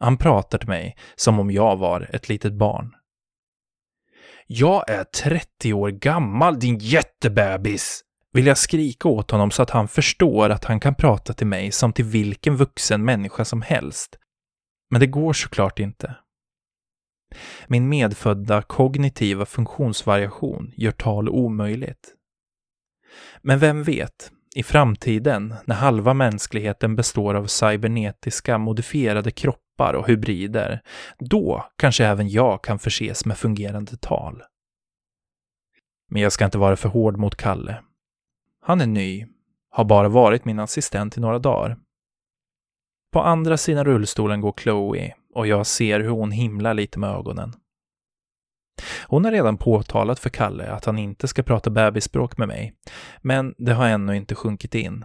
Han 0.00 0.16
pratar 0.16 0.58
till 0.58 0.68
mig 0.68 0.96
som 1.16 1.38
om 1.38 1.50
jag 1.50 1.76
var 1.76 2.10
ett 2.12 2.28
litet 2.28 2.52
barn. 2.52 2.94
Jag 4.46 4.90
är 4.90 5.04
30 5.04 5.72
år 5.72 5.90
gammal, 5.90 6.58
din 6.58 6.78
jättebebis! 6.78 8.04
Vill 8.32 8.46
jag 8.46 8.58
skrika 8.58 9.08
åt 9.08 9.30
honom 9.30 9.50
så 9.50 9.62
att 9.62 9.70
han 9.70 9.88
förstår 9.88 10.50
att 10.50 10.64
han 10.64 10.80
kan 10.80 10.94
prata 10.94 11.32
till 11.32 11.46
mig 11.46 11.72
som 11.72 11.92
till 11.92 12.04
vilken 12.04 12.56
vuxen 12.56 13.04
människa 13.04 13.44
som 13.44 13.62
helst. 13.62 14.18
Men 14.90 15.00
det 15.00 15.06
går 15.06 15.32
såklart 15.32 15.78
inte. 15.78 16.14
Min 17.66 17.88
medfödda 17.88 18.62
kognitiva 18.62 19.46
funktionsvariation 19.46 20.72
gör 20.76 20.92
tal 20.92 21.28
omöjligt. 21.28 22.14
Men 23.42 23.58
vem 23.58 23.82
vet, 23.82 24.32
i 24.56 24.62
framtiden, 24.62 25.54
när 25.64 25.74
halva 25.74 26.14
mänskligheten 26.14 26.96
består 26.96 27.34
av 27.34 27.46
cybernetiska 27.46 28.58
modifierade 28.58 29.30
kroppar 29.30 29.63
och 29.80 30.08
hybrider, 30.08 30.80
då 31.18 31.64
kanske 31.76 32.06
även 32.06 32.28
jag 32.28 32.64
kan 32.64 32.78
förses 32.78 33.24
med 33.24 33.38
fungerande 33.38 33.96
tal. 33.96 34.42
Men 36.10 36.22
jag 36.22 36.32
ska 36.32 36.44
inte 36.44 36.58
vara 36.58 36.76
för 36.76 36.88
hård 36.88 37.16
mot 37.16 37.36
Kalle. 37.36 37.82
Han 38.60 38.80
är 38.80 38.86
ny, 38.86 39.26
har 39.70 39.84
bara 39.84 40.08
varit 40.08 40.44
min 40.44 40.58
assistent 40.58 41.16
i 41.16 41.20
några 41.20 41.38
dagar. 41.38 41.76
På 43.12 43.20
andra 43.22 43.56
sidan 43.56 43.84
rullstolen 43.84 44.40
går 44.40 44.54
Chloe 44.62 45.14
och 45.34 45.46
jag 45.46 45.66
ser 45.66 46.00
hur 46.00 46.08
hon 46.08 46.30
himlar 46.30 46.74
lite 46.74 46.98
med 46.98 47.10
ögonen. 47.10 47.52
Hon 49.06 49.24
har 49.24 49.32
redan 49.32 49.56
påtalat 49.56 50.18
för 50.18 50.30
Kalle 50.30 50.72
att 50.72 50.84
han 50.84 50.98
inte 50.98 51.28
ska 51.28 51.42
prata 51.42 51.70
bebisspråk 51.70 52.38
med 52.38 52.48
mig, 52.48 52.74
men 53.22 53.54
det 53.58 53.72
har 53.72 53.88
ännu 53.88 54.16
inte 54.16 54.34
sjunkit 54.34 54.74
in. 54.74 55.04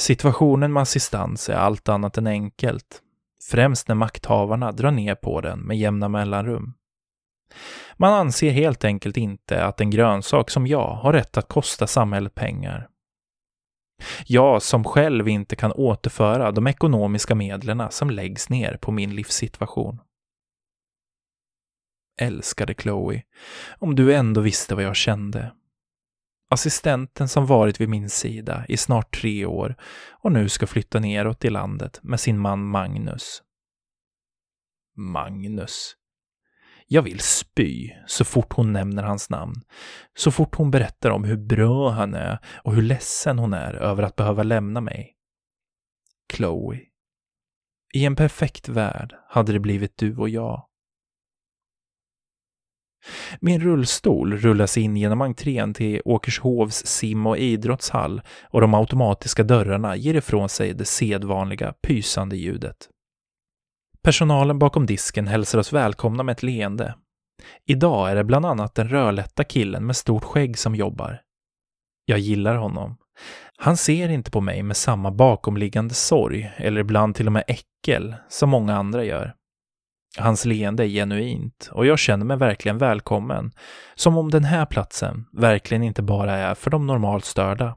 Situationen 0.00 0.72
med 0.72 0.80
assistans 0.80 1.48
är 1.48 1.54
allt 1.54 1.88
annat 1.88 2.18
än 2.18 2.26
enkelt, 2.26 3.02
främst 3.50 3.88
när 3.88 3.94
makthavarna 3.94 4.72
drar 4.72 4.90
ner 4.90 5.14
på 5.14 5.40
den 5.40 5.60
med 5.60 5.78
jämna 5.78 6.08
mellanrum. 6.08 6.74
Man 7.96 8.12
anser 8.12 8.50
helt 8.50 8.84
enkelt 8.84 9.16
inte 9.16 9.64
att 9.64 9.80
en 9.80 9.90
grönsak 9.90 10.50
som 10.50 10.66
jag 10.66 10.94
har 10.94 11.12
rätt 11.12 11.36
att 11.36 11.48
kosta 11.48 11.86
samhället 11.86 12.34
pengar. 12.34 12.88
Jag 14.26 14.62
som 14.62 14.84
själv 14.84 15.28
inte 15.28 15.56
kan 15.56 15.72
återföra 15.72 16.52
de 16.52 16.66
ekonomiska 16.66 17.34
medlen 17.34 17.82
som 17.90 18.10
läggs 18.10 18.50
ner 18.50 18.76
på 18.76 18.92
min 18.92 19.14
livssituation. 19.14 19.98
Älskade 22.20 22.74
Chloe, 22.74 23.22
om 23.78 23.94
du 23.94 24.14
ändå 24.14 24.40
visste 24.40 24.74
vad 24.74 24.84
jag 24.84 24.96
kände. 24.96 25.52
Assistenten 26.52 27.28
som 27.28 27.46
varit 27.46 27.80
vid 27.80 27.88
min 27.88 28.10
sida 28.10 28.64
i 28.68 28.76
snart 28.76 29.20
tre 29.20 29.46
år 29.46 29.76
och 30.10 30.32
nu 30.32 30.48
ska 30.48 30.66
flytta 30.66 31.00
neråt 31.00 31.44
i 31.44 31.50
landet 31.50 32.00
med 32.02 32.20
sin 32.20 32.38
man 32.38 32.64
Magnus. 32.64 33.42
Magnus. 34.96 35.96
Jag 36.86 37.02
vill 37.02 37.20
spy 37.20 37.90
så 38.06 38.24
fort 38.24 38.52
hon 38.52 38.72
nämner 38.72 39.02
hans 39.02 39.30
namn. 39.30 39.54
Så 40.14 40.30
fort 40.30 40.54
hon 40.54 40.70
berättar 40.70 41.10
om 41.10 41.24
hur 41.24 41.36
bra 41.36 41.90
han 41.90 42.14
är 42.14 42.38
och 42.64 42.74
hur 42.74 42.82
ledsen 42.82 43.38
hon 43.38 43.52
är 43.52 43.74
över 43.74 44.02
att 44.02 44.16
behöva 44.16 44.42
lämna 44.42 44.80
mig. 44.80 45.16
Chloe. 46.32 46.80
I 47.94 48.04
en 48.04 48.16
perfekt 48.16 48.68
värld 48.68 49.14
hade 49.28 49.52
det 49.52 49.60
blivit 49.60 49.98
du 49.98 50.16
och 50.16 50.28
jag. 50.28 50.69
Min 53.40 53.60
rullstol 53.60 54.36
rullas 54.36 54.76
in 54.78 54.96
genom 54.96 55.20
entrén 55.20 55.74
till 55.74 56.02
Åkershovs 56.04 56.86
sim 56.86 57.26
och 57.26 57.38
idrottshall 57.38 58.22
och 58.42 58.60
de 58.60 58.74
automatiska 58.74 59.42
dörrarna 59.42 59.96
ger 59.96 60.14
ifrån 60.14 60.48
sig 60.48 60.74
det 60.74 60.84
sedvanliga 60.84 61.74
pysande 61.82 62.36
ljudet. 62.36 62.88
Personalen 64.02 64.58
bakom 64.58 64.86
disken 64.86 65.26
hälsar 65.26 65.58
oss 65.58 65.72
välkomna 65.72 66.22
med 66.22 66.32
ett 66.32 66.42
leende. 66.42 66.94
Idag 67.66 68.10
är 68.10 68.16
det 68.16 68.24
bland 68.24 68.46
annat 68.46 68.74
den 68.74 68.88
rödlätta 68.88 69.44
killen 69.44 69.86
med 69.86 69.96
stort 69.96 70.24
skägg 70.24 70.58
som 70.58 70.74
jobbar. 70.74 71.20
Jag 72.04 72.18
gillar 72.18 72.54
honom. 72.54 72.96
Han 73.58 73.76
ser 73.76 74.08
inte 74.08 74.30
på 74.30 74.40
mig 74.40 74.62
med 74.62 74.76
samma 74.76 75.10
bakomliggande 75.10 75.94
sorg, 75.94 76.52
eller 76.56 76.80
ibland 76.80 77.14
till 77.14 77.26
och 77.26 77.32
med 77.32 77.44
äckel, 77.46 78.14
som 78.28 78.50
många 78.50 78.76
andra 78.76 79.04
gör. 79.04 79.34
Hans 80.18 80.44
leende 80.44 80.84
är 80.84 80.88
genuint 80.88 81.68
och 81.72 81.86
jag 81.86 81.98
känner 81.98 82.24
mig 82.24 82.36
verkligen 82.36 82.78
välkommen, 82.78 83.52
som 83.94 84.16
om 84.16 84.30
den 84.30 84.44
här 84.44 84.66
platsen 84.66 85.26
verkligen 85.32 85.82
inte 85.82 86.02
bara 86.02 86.32
är 86.32 86.54
för 86.54 86.70
de 86.70 86.86
normalt 86.86 87.24
störda. 87.24 87.76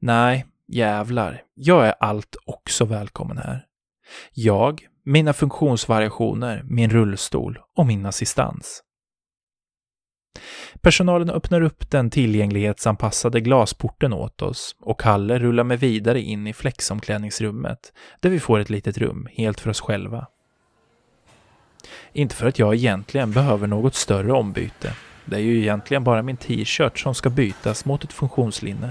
Nej, 0.00 0.46
jävlar, 0.68 1.42
jag 1.54 1.86
är 1.86 1.94
allt 2.00 2.36
också 2.46 2.84
välkommen 2.84 3.38
här. 3.38 3.64
Jag, 4.32 4.86
mina 5.04 5.32
funktionsvariationer, 5.32 6.62
min 6.64 6.90
rullstol 6.90 7.58
och 7.76 7.86
min 7.86 8.06
assistans. 8.06 8.82
Personalen 10.80 11.30
öppnar 11.30 11.60
upp 11.60 11.90
den 11.90 12.10
tillgänglighetsanpassade 12.10 13.40
glasporten 13.40 14.12
åt 14.12 14.42
oss 14.42 14.76
och 14.80 15.00
Kalle 15.00 15.38
rullar 15.38 15.64
mig 15.64 15.76
vidare 15.76 16.20
in 16.20 16.46
i 16.46 16.52
flexomklädningsrummet 16.52 17.92
där 18.20 18.30
vi 18.30 18.40
får 18.40 18.58
ett 18.58 18.70
litet 18.70 18.98
rum 18.98 19.28
helt 19.32 19.60
för 19.60 19.70
oss 19.70 19.80
själva. 19.80 20.26
Inte 22.12 22.34
för 22.34 22.46
att 22.46 22.58
jag 22.58 22.74
egentligen 22.74 23.32
behöver 23.32 23.66
något 23.66 23.94
större 23.94 24.32
ombyte. 24.32 24.92
Det 25.24 25.36
är 25.36 25.40
ju 25.40 25.58
egentligen 25.58 26.04
bara 26.04 26.22
min 26.22 26.36
t-shirt 26.36 26.98
som 26.98 27.14
ska 27.14 27.30
bytas 27.30 27.84
mot 27.84 28.04
ett 28.04 28.12
funktionslinne. 28.12 28.90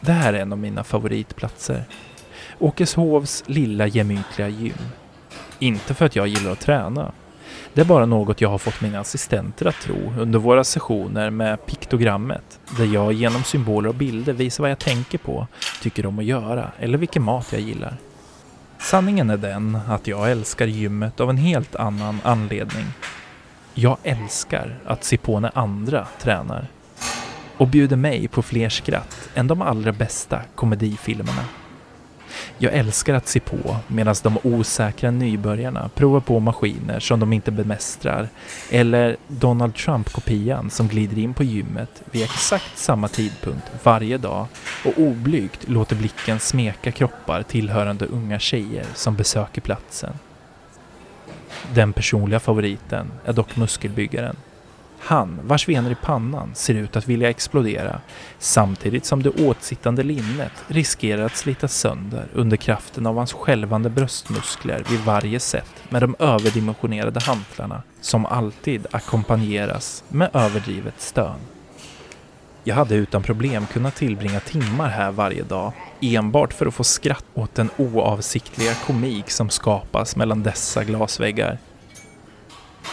Det 0.00 0.12
här 0.12 0.32
är 0.32 0.38
en 0.38 0.52
av 0.52 0.58
mina 0.58 0.84
favoritplatser. 0.84 1.84
Åkeshovs 2.58 3.44
lilla 3.46 3.86
gemytliga 3.86 4.48
gym. 4.48 4.78
Inte 5.58 5.94
för 5.94 6.06
att 6.06 6.16
jag 6.16 6.26
gillar 6.28 6.52
att 6.52 6.60
träna. 6.60 7.12
Det 7.74 7.80
är 7.80 7.84
bara 7.84 8.06
något 8.06 8.40
jag 8.40 8.48
har 8.48 8.58
fått 8.58 8.80
mina 8.80 9.00
assistenter 9.00 9.66
att 9.66 9.80
tro 9.80 10.12
under 10.18 10.38
våra 10.38 10.64
sessioner 10.64 11.30
med 11.30 11.66
piktogrammet, 11.66 12.60
där 12.78 12.84
jag 12.84 13.12
genom 13.12 13.42
symboler 13.42 13.88
och 13.88 13.94
bilder 13.94 14.32
visar 14.32 14.64
vad 14.64 14.70
jag 14.70 14.78
tänker 14.78 15.18
på, 15.18 15.46
tycker 15.82 16.06
om 16.06 16.18
att 16.18 16.24
göra 16.24 16.70
eller 16.78 16.98
vilken 16.98 17.22
mat 17.22 17.52
jag 17.52 17.60
gillar. 17.60 17.96
Sanningen 18.80 19.30
är 19.30 19.36
den 19.36 19.78
att 19.88 20.06
jag 20.06 20.30
älskar 20.30 20.66
gymmet 20.66 21.20
av 21.20 21.30
en 21.30 21.36
helt 21.36 21.76
annan 21.76 22.20
anledning. 22.24 22.84
Jag 23.74 23.96
älskar 24.02 24.78
att 24.86 25.04
se 25.04 25.16
på 25.16 25.40
när 25.40 25.58
andra 25.58 26.06
tränar 26.20 26.66
och 27.56 27.68
bjuder 27.68 27.96
mig 27.96 28.28
på 28.28 28.42
fler 28.42 28.68
skratt 28.68 29.28
än 29.34 29.46
de 29.46 29.62
allra 29.62 29.92
bästa 29.92 30.40
komedifilmerna. 30.54 31.44
Jag 32.58 32.72
älskar 32.72 33.14
att 33.14 33.28
se 33.28 33.40
på 33.40 33.76
medan 33.86 34.14
de 34.22 34.38
osäkra 34.42 35.10
nybörjarna 35.10 35.90
provar 35.94 36.20
på 36.20 36.40
maskiner 36.40 37.00
som 37.00 37.20
de 37.20 37.32
inte 37.32 37.50
bemästrar 37.50 38.28
eller 38.70 39.16
Donald 39.28 39.74
Trump-kopian 39.74 40.70
som 40.70 40.88
glider 40.88 41.18
in 41.18 41.34
på 41.34 41.44
gymmet 41.44 42.02
vid 42.10 42.22
exakt 42.22 42.78
samma 42.78 43.08
tidpunkt 43.08 43.70
varje 43.82 44.18
dag 44.18 44.46
och 44.84 44.98
oblygt 44.98 45.68
låter 45.68 45.96
blicken 45.96 46.40
smeka 46.40 46.92
kroppar 46.92 47.42
tillhörande 47.42 48.06
unga 48.06 48.38
tjejer 48.38 48.86
som 48.94 49.16
besöker 49.16 49.60
platsen. 49.60 50.12
Den 51.74 51.92
personliga 51.92 52.40
favoriten 52.40 53.10
är 53.24 53.32
dock 53.32 53.56
muskelbyggaren 53.56 54.36
han, 55.02 55.40
vars 55.42 55.68
vener 55.68 55.90
i 55.90 55.94
pannan 55.94 56.54
ser 56.54 56.74
ut 56.74 56.96
att 56.96 57.08
vilja 57.08 57.30
explodera, 57.30 58.00
samtidigt 58.38 59.04
som 59.04 59.22
det 59.22 59.30
åtsittande 59.30 60.02
linnet 60.02 60.52
riskerar 60.68 61.22
att 61.22 61.36
slitas 61.36 61.74
sönder 61.74 62.28
under 62.34 62.56
kraften 62.56 63.06
av 63.06 63.16
hans 63.16 63.32
skälvande 63.32 63.90
bröstmuskler 63.90 64.84
vid 64.90 65.00
varje 65.00 65.40
set 65.40 65.82
med 65.88 66.02
de 66.02 66.16
överdimensionerade 66.18 67.20
hantlarna 67.20 67.82
som 68.00 68.26
alltid 68.26 68.86
ackompanjeras 68.90 70.04
med 70.08 70.30
överdrivet 70.32 71.00
stön. 71.00 71.40
Jag 72.64 72.74
hade 72.74 72.94
utan 72.94 73.22
problem 73.22 73.66
kunnat 73.66 73.96
tillbringa 73.96 74.40
timmar 74.40 74.88
här 74.88 75.10
varje 75.10 75.42
dag 75.42 75.72
enbart 76.00 76.52
för 76.52 76.66
att 76.66 76.74
få 76.74 76.84
skratt 76.84 77.24
åt 77.34 77.54
den 77.54 77.70
oavsiktliga 77.76 78.74
komik 78.74 79.30
som 79.30 79.50
skapas 79.50 80.16
mellan 80.16 80.42
dessa 80.42 80.84
glasväggar. 80.84 81.58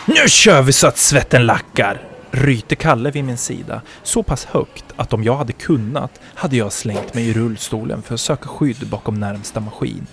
Nu 0.06 0.30
kör 0.30 0.62
vi 0.62 0.74
så 0.74 0.88
att 0.88 0.98
svetten 0.98 1.46
lackar! 1.46 2.02
ryter 2.32 2.76
Kalle 2.76 3.12
vid 3.12 3.24
min 3.24 3.38
sida 3.38 3.82
så 4.04 4.24
pass 4.24 4.46
högt 4.46 4.86
att 4.96 5.14
om 5.14 5.24
jag 5.24 5.38
hade 5.38 5.54
kunnat 5.54 6.22
hade 6.24 6.58
jag 6.58 6.74
slängt 6.74 7.14
mig 7.14 7.30
i 7.30 7.34
rullstolen 7.34 8.02
för 8.02 8.14
att 8.14 8.20
söka 8.20 8.50
skydd 8.50 8.88
bakom 8.90 9.20
närmsta 9.20 9.60
maskin. 9.60 10.08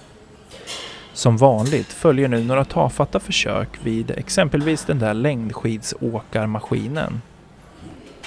Som 1.12 1.36
vanligt 1.36 1.92
följer 1.92 2.28
nu 2.28 2.44
några 2.44 2.64
tafatta 2.64 3.20
försök 3.20 3.68
vid 3.82 4.10
exempelvis 4.10 4.84
den 4.84 4.98
där 4.98 5.14
längdskidsåkarmaskinen. 5.14 7.22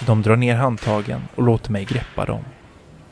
De 0.06 0.22
drar 0.22 0.36
ner 0.36 0.56
handtagen 0.56 1.22
och 1.36 1.44
låter 1.44 1.72
mig 1.72 1.86
greppa 1.86 2.26
dem. 2.26 2.44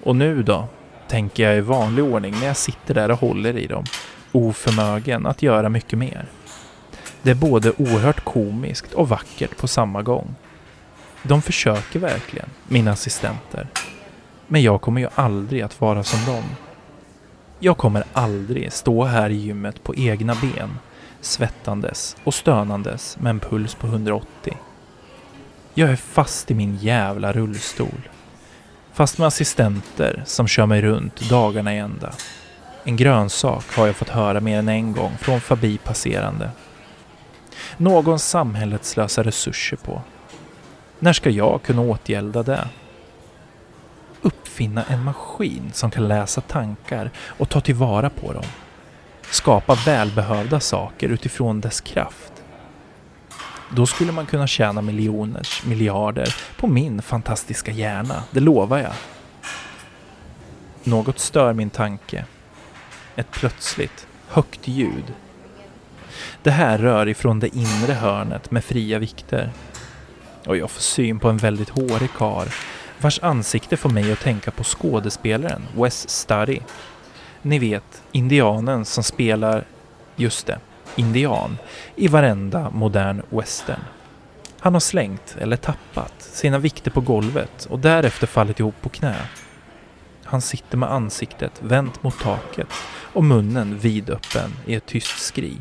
Och 0.03 0.15
nu 0.15 0.43
då, 0.43 0.67
tänker 1.07 1.43
jag 1.43 1.57
i 1.57 1.61
vanlig 1.61 2.05
ordning 2.05 2.35
när 2.39 2.47
jag 2.47 2.57
sitter 2.57 2.93
där 2.93 3.11
och 3.11 3.19
håller 3.19 3.57
i 3.57 3.67
dem, 3.67 3.83
oförmögen 4.31 5.25
att 5.25 5.41
göra 5.41 5.69
mycket 5.69 5.99
mer. 5.99 6.25
Det 7.25 7.31
är 7.31 7.35
både 7.35 7.71
oerhört 7.71 8.23
komiskt 8.23 8.93
och 8.93 9.09
vackert 9.09 9.57
på 9.57 9.67
samma 9.67 10.01
gång. 10.01 10.35
De 11.23 11.41
försöker 11.41 11.99
verkligen, 11.99 12.49
mina 12.67 12.91
assistenter. 12.91 13.67
Men 14.47 14.61
jag 14.61 14.81
kommer 14.81 15.01
ju 15.01 15.07
aldrig 15.15 15.61
att 15.61 15.81
vara 15.81 16.03
som 16.03 16.33
dem. 16.33 16.43
Jag 17.59 17.77
kommer 17.77 18.03
aldrig 18.13 18.73
stå 18.73 19.03
här 19.03 19.29
i 19.29 19.35
gymmet 19.35 19.83
på 19.83 19.95
egna 19.95 20.35
ben, 20.35 20.77
svettandes 21.21 22.17
och 22.23 22.33
stönandes 22.33 23.17
med 23.19 23.29
en 23.29 23.39
puls 23.39 23.75
på 23.75 23.87
180. 23.87 24.57
Jag 25.73 25.89
är 25.89 25.95
fast 25.95 26.51
i 26.51 26.53
min 26.53 26.77
jävla 26.77 27.33
rullstol. 27.33 28.09
Fast 28.93 29.17
med 29.17 29.27
assistenter 29.27 30.23
som 30.25 30.47
kör 30.47 30.65
mig 30.65 30.81
runt 30.81 31.29
dagarna 31.29 31.75
i 31.75 31.77
ända. 31.77 32.13
En 32.83 32.95
grönsak 32.95 33.75
har 33.75 33.87
jag 33.87 33.95
fått 33.95 34.09
höra 34.09 34.39
mer 34.39 34.59
än 34.59 34.69
en 34.69 34.93
gång 34.93 35.11
från 35.19 35.41
förbipasserande. 35.41 36.49
Någon 37.77 38.19
samhället 38.19 38.85
slösar 38.85 39.23
resurser 39.23 39.77
på. 39.77 40.01
När 40.99 41.13
ska 41.13 41.29
jag 41.29 41.63
kunna 41.63 41.81
åtgälda 41.81 42.43
det? 42.43 42.67
Uppfinna 44.21 44.83
en 44.83 45.03
maskin 45.03 45.71
som 45.73 45.91
kan 45.91 46.07
läsa 46.07 46.41
tankar 46.41 47.11
och 47.17 47.49
ta 47.49 47.61
tillvara 47.61 48.09
på 48.09 48.33
dem. 48.33 48.45
Skapa 49.31 49.75
välbehövda 49.85 50.59
saker 50.59 51.09
utifrån 51.09 51.61
dess 51.61 51.81
kraft. 51.81 52.31
Då 53.69 53.85
skulle 53.85 54.11
man 54.11 54.25
kunna 54.25 54.47
tjäna 54.47 54.81
miljoners, 54.81 55.65
miljarder 55.65 56.35
på 56.57 56.67
min 56.67 57.01
fantastiska 57.01 57.71
hjärna, 57.71 58.23
det 58.31 58.39
lovar 58.39 58.77
jag. 58.77 58.93
Något 60.83 61.19
stör 61.19 61.53
min 61.53 61.69
tanke. 61.69 62.25
Ett 63.15 63.31
plötsligt, 63.31 64.07
högt 64.27 64.67
ljud. 64.67 65.13
Det 66.45 66.51
här 66.51 66.77
rör 66.77 67.07
ifrån 67.07 67.39
det 67.39 67.55
inre 67.55 67.93
hörnet 67.93 68.51
med 68.51 68.63
fria 68.63 68.99
vikter. 68.99 69.51
Och 70.45 70.57
jag 70.57 70.71
får 70.71 70.81
syn 70.81 71.19
på 71.19 71.29
en 71.29 71.37
väldigt 71.37 71.69
hårig 71.69 72.09
kar 72.17 72.47
vars 73.01 73.19
ansikte 73.23 73.77
får 73.77 73.89
mig 73.89 74.11
att 74.11 74.19
tänka 74.19 74.51
på 74.51 74.63
skådespelaren 74.63 75.61
Wes 75.75 76.09
Study. 76.09 76.59
Ni 77.41 77.59
vet, 77.59 78.03
indianen 78.11 78.85
som 78.85 79.03
spelar, 79.03 79.65
just 80.15 80.47
det, 80.47 80.59
indian 80.95 81.57
i 81.95 82.07
varenda 82.07 82.69
modern 82.69 83.21
western. 83.29 83.81
Han 84.59 84.73
har 84.73 84.79
slängt, 84.79 85.35
eller 85.39 85.57
tappat, 85.57 86.13
sina 86.17 86.59
vikter 86.59 86.91
på 86.91 87.01
golvet 87.01 87.65
och 87.69 87.79
därefter 87.79 88.27
fallit 88.27 88.59
ihop 88.59 88.81
på 88.81 88.89
knä. 88.89 89.15
Han 90.23 90.41
sitter 90.41 90.77
med 90.77 90.91
ansiktet 90.91 91.51
vänt 91.59 92.03
mot 92.03 92.19
taket 92.19 92.69
och 93.13 93.23
munnen 93.23 93.77
vidöppen 93.77 94.53
i 94.65 94.75
ett 94.75 94.85
tyst 94.85 95.19
skri. 95.19 95.57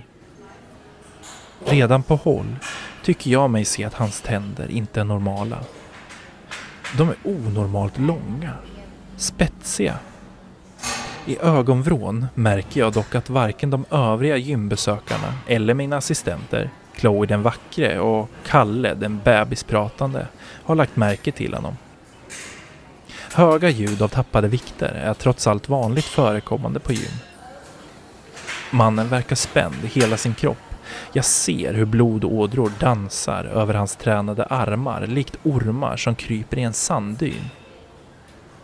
Redan 1.66 2.02
på 2.02 2.16
håll 2.16 2.56
tycker 3.02 3.30
jag 3.30 3.50
mig 3.50 3.64
se 3.64 3.84
att 3.84 3.94
hans 3.94 4.20
tänder 4.20 4.70
inte 4.70 5.00
är 5.00 5.04
normala. 5.04 5.58
De 6.96 7.08
är 7.08 7.16
onormalt 7.24 7.98
långa, 7.98 8.52
spetsiga. 9.16 9.98
I 11.26 11.38
ögonvrån 11.38 12.26
märker 12.34 12.80
jag 12.80 12.92
dock 12.92 13.14
att 13.14 13.30
varken 13.30 13.70
de 13.70 13.84
övriga 13.90 14.36
gymbesökarna 14.36 15.34
eller 15.46 15.74
mina 15.74 15.96
assistenter, 15.96 16.70
Chloe 16.96 17.26
den 17.26 17.42
vackre 17.42 18.00
och 18.00 18.30
Kalle 18.46 18.94
den 18.94 19.20
bebispratande, 19.24 20.26
har 20.64 20.74
lagt 20.74 20.96
märke 20.96 21.32
till 21.32 21.54
honom. 21.54 21.76
Höga 23.34 23.68
ljud 23.68 24.02
av 24.02 24.08
tappade 24.08 24.48
vikter 24.48 24.92
är 25.04 25.14
trots 25.14 25.46
allt 25.46 25.68
vanligt 25.68 26.04
förekommande 26.04 26.80
på 26.80 26.92
gym. 26.92 27.12
Mannen 28.70 29.08
verkar 29.08 29.36
spänd 29.36 29.74
i 29.84 29.86
hela 29.86 30.16
sin 30.16 30.34
kropp 30.34 30.73
jag 31.12 31.24
ser 31.24 31.74
hur 31.74 31.84
blodådror 31.84 32.72
dansar 32.78 33.44
över 33.44 33.74
hans 33.74 33.96
tränade 33.96 34.44
armar 34.44 35.06
likt 35.06 35.36
ormar 35.42 35.96
som 35.96 36.14
kryper 36.14 36.58
i 36.58 36.62
en 36.62 36.72
sanddyn. 36.72 37.50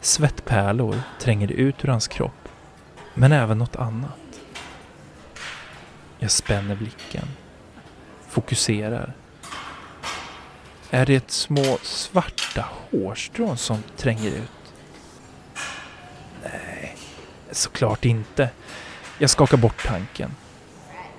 Svettpärlor 0.01 1.01
tränger 1.21 1.53
ut 1.53 1.85
ur 1.85 1.89
hans 1.89 2.09
kropp, 2.09 2.49
men 3.15 3.33
även 3.33 3.59
något 3.59 3.77
annat. 3.77 4.41
Jag 6.19 6.31
spänner 6.31 6.75
blicken, 6.75 7.29
fokuserar. 8.29 9.13
Är 10.91 11.07
det 11.07 11.31
små 11.31 11.79
svarta 11.83 12.65
hårstrån 12.91 13.57
som 13.57 13.83
tränger 13.97 14.31
ut? 14.31 14.73
Nej, 16.43 16.97
såklart 17.51 18.05
inte. 18.05 18.51
Jag 19.19 19.31
skakar 19.31 19.57
bort 19.57 19.87
tanken. 19.87 20.35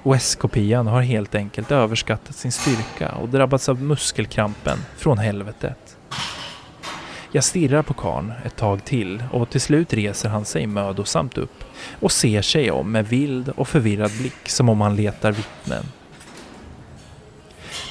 OS-kopian 0.04 0.88
har 0.88 1.02
helt 1.02 1.36
enkelt 1.36 1.72
överskattat 1.72 2.36
sin 2.36 2.52
styrka 2.52 3.12
och 3.12 3.30
drabbats 3.30 3.70
av 3.70 3.82
muskelkrampen 3.82 4.78
från 4.98 5.18
helvetet. 5.18 5.98
Jag 7.32 7.44
stirrar 7.44 7.82
på 7.82 7.94
karn 7.94 8.34
ett 8.46 8.56
tag 8.56 8.86
till 8.86 9.24
och 9.32 9.50
till 9.50 9.62
slut 9.62 9.94
reser 9.94 10.30
han 10.30 10.46
sig 10.46 10.68
mödosamt 10.68 11.38
upp 11.38 11.64
och 12.00 12.12
ser 12.12 12.42
sig 12.42 12.72
om 12.72 12.92
med 12.92 13.08
vild 13.08 13.50
och 13.50 13.68
förvirrad 13.68 14.12
blick 14.12 14.50
som 14.50 14.70
om 14.70 14.82
han 14.82 14.96
letar 14.96 15.32
vittnen. 15.32 15.84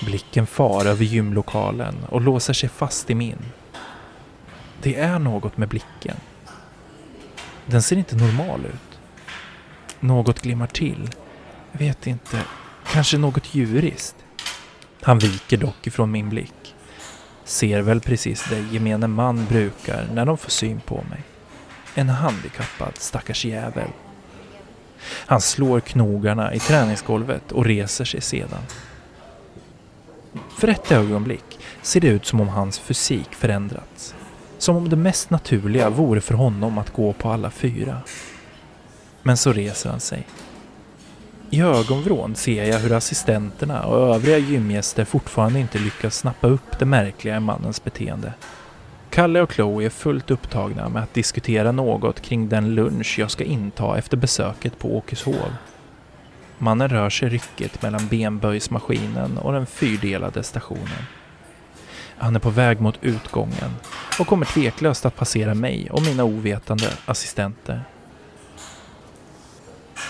Blicken 0.04 0.46
far 0.46 0.86
över 0.86 1.04
gymlokalen 1.04 1.94
och 2.08 2.20
låser 2.20 2.52
sig 2.52 2.68
fast 2.68 3.10
i 3.10 3.14
min. 3.14 3.42
Det 4.82 4.96
är 4.96 5.18
något 5.18 5.56
med 5.56 5.68
blicken. 5.68 6.16
Den 7.66 7.82
ser 7.82 7.96
inte 7.96 8.16
normal 8.16 8.60
ut. 8.60 8.98
Något 10.00 10.42
glimmar 10.42 10.66
till 10.66 11.10
vet 11.72 12.06
inte. 12.06 12.44
Kanske 12.92 13.18
något 13.18 13.54
djuriskt. 13.54 14.16
Han 15.02 15.18
viker 15.18 15.56
dock 15.56 15.86
ifrån 15.86 16.10
min 16.10 16.28
blick. 16.28 16.74
Ser 17.44 17.80
väl 17.80 18.00
precis 18.00 18.44
det 18.50 18.60
gemene 18.60 19.06
man 19.06 19.46
brukar 19.46 20.08
när 20.14 20.26
de 20.26 20.38
får 20.38 20.50
syn 20.50 20.80
på 20.80 21.04
mig. 21.10 21.20
En 21.94 22.08
handikappad 22.08 22.92
stackars 22.98 23.44
jävel. 23.44 23.88
Han 25.02 25.40
slår 25.40 25.80
knogarna 25.80 26.54
i 26.54 26.58
träningsgolvet 26.58 27.52
och 27.52 27.64
reser 27.64 28.04
sig 28.04 28.20
sedan. 28.20 28.62
För 30.58 30.68
ett 30.68 30.92
ögonblick 30.92 31.58
ser 31.82 32.00
det 32.00 32.08
ut 32.08 32.26
som 32.26 32.40
om 32.40 32.48
hans 32.48 32.78
fysik 32.78 33.34
förändrats. 33.34 34.14
Som 34.58 34.76
om 34.76 34.88
det 34.88 34.96
mest 34.96 35.30
naturliga 35.30 35.90
vore 35.90 36.20
för 36.20 36.34
honom 36.34 36.78
att 36.78 36.92
gå 36.92 37.12
på 37.12 37.30
alla 37.30 37.50
fyra. 37.50 38.00
Men 39.22 39.36
så 39.36 39.52
reser 39.52 39.90
han 39.90 40.00
sig 40.00 40.26
i 41.50 41.60
ögonvrån 41.60 42.34
ser 42.34 42.64
jag 42.64 42.78
hur 42.78 42.92
assistenterna 42.92 43.82
och 43.82 44.14
övriga 44.14 44.38
gymgäster 44.38 45.04
fortfarande 45.04 45.60
inte 45.60 45.78
lyckas 45.78 46.16
snappa 46.16 46.46
upp 46.46 46.78
det 46.78 46.84
märkliga 46.84 47.36
i 47.36 47.40
mannens 47.40 47.84
beteende. 47.84 48.32
Kalle 49.10 49.40
och 49.40 49.52
Chloe 49.52 49.84
är 49.84 49.90
fullt 49.90 50.30
upptagna 50.30 50.88
med 50.88 51.02
att 51.02 51.14
diskutera 51.14 51.72
något 51.72 52.20
kring 52.20 52.48
den 52.48 52.74
lunch 52.74 53.16
jag 53.18 53.30
ska 53.30 53.44
inta 53.44 53.98
efter 53.98 54.16
besöket 54.16 54.78
på 54.78 54.96
Åkeshov. 54.96 55.54
Mannen 56.58 56.88
rör 56.88 57.10
sig 57.10 57.28
ryckigt 57.28 57.82
mellan 57.82 58.06
benböjsmaskinen 58.06 59.38
och 59.38 59.52
den 59.52 59.66
fyrdelade 59.66 60.42
stationen. 60.42 61.04
Han 62.16 62.36
är 62.36 62.40
på 62.40 62.50
väg 62.50 62.80
mot 62.80 62.98
utgången 63.00 63.74
och 64.20 64.26
kommer 64.26 64.46
tveklöst 64.46 65.06
att 65.06 65.16
passera 65.16 65.54
mig 65.54 65.90
och 65.90 66.02
mina 66.02 66.24
ovetande 66.24 66.88
assistenter. 67.06 67.84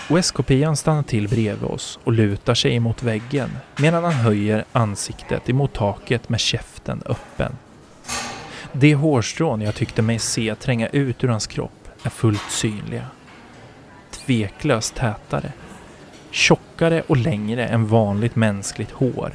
OS-kopian 0.09 0.77
stannar 0.77 1.03
till 1.03 1.27
bredvid 1.27 1.69
oss 1.69 1.99
och 2.03 2.13
lutar 2.13 2.53
sig 2.53 2.75
emot 2.75 3.03
väggen 3.03 3.49
medan 3.77 4.03
han 4.03 4.13
höjer 4.13 4.65
ansiktet 4.71 5.49
emot 5.49 5.73
taket 5.73 6.29
med 6.29 6.39
käften 6.39 7.03
öppen. 7.05 7.57
De 8.73 8.93
hårstrån 8.93 9.61
jag 9.61 9.75
tyckte 9.75 10.01
mig 10.01 10.19
se 10.19 10.55
tränga 10.55 10.87
ut 10.87 11.23
ur 11.23 11.27
hans 11.27 11.47
kropp 11.47 11.87
är 12.03 12.09
fullt 12.09 12.51
synliga. 12.51 13.05
Tveklöst 14.11 14.95
tätare. 14.95 15.51
Tjockare 16.31 17.01
och 17.07 17.17
längre 17.17 17.67
än 17.67 17.87
vanligt 17.87 18.35
mänskligt 18.35 18.91
hår. 18.91 19.33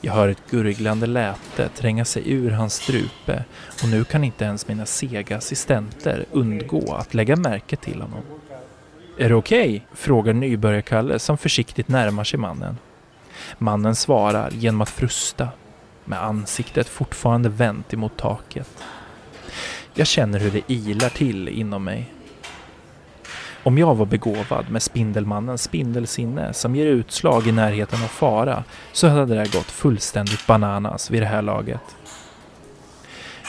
Jag 0.00 0.12
hör 0.12 0.28
ett 0.28 0.50
gurglande 0.50 1.06
läte 1.06 1.68
tränga 1.68 2.04
sig 2.04 2.32
ur 2.32 2.50
hans 2.50 2.74
strupe 2.74 3.44
och 3.82 3.88
nu 3.88 4.04
kan 4.04 4.24
inte 4.24 4.44
ens 4.44 4.68
mina 4.68 4.86
sega 4.86 5.36
assistenter 5.36 6.26
undgå 6.32 6.94
att 6.94 7.14
lägga 7.14 7.36
märke 7.36 7.76
till 7.76 8.00
honom. 8.00 8.22
Är 9.20 9.28
det 9.28 9.34
okej? 9.34 9.68
Okay? 9.68 9.80
frågar 9.92 10.32
nybörjarkalle 10.32 11.18
som 11.18 11.38
försiktigt 11.38 11.88
närmar 11.88 12.24
sig 12.24 12.38
mannen. 12.38 12.78
Mannen 13.58 13.94
svarar 13.94 14.50
genom 14.50 14.80
att 14.80 14.90
frusta, 14.90 15.48
med 16.04 16.22
ansiktet 16.22 16.88
fortfarande 16.88 17.48
vänt 17.48 17.94
emot 17.94 18.16
taket. 18.16 18.84
Jag 19.94 20.06
känner 20.06 20.38
hur 20.38 20.50
det 20.50 20.72
ilar 20.72 21.08
till 21.08 21.48
inom 21.48 21.84
mig. 21.84 22.12
Om 23.62 23.78
jag 23.78 23.94
var 23.94 24.06
begåvad 24.06 24.70
med 24.70 24.82
Spindelmannens 24.82 25.62
spindelsinne 25.62 26.52
som 26.54 26.76
ger 26.76 26.86
utslag 26.86 27.46
i 27.46 27.52
närheten 27.52 28.02
av 28.02 28.08
fara 28.08 28.64
så 28.92 29.08
hade 29.08 29.34
det 29.34 29.52
gått 29.52 29.70
fullständigt 29.70 30.46
bananas 30.46 31.10
vid 31.10 31.22
det 31.22 31.26
här 31.26 31.42
laget. 31.42 31.96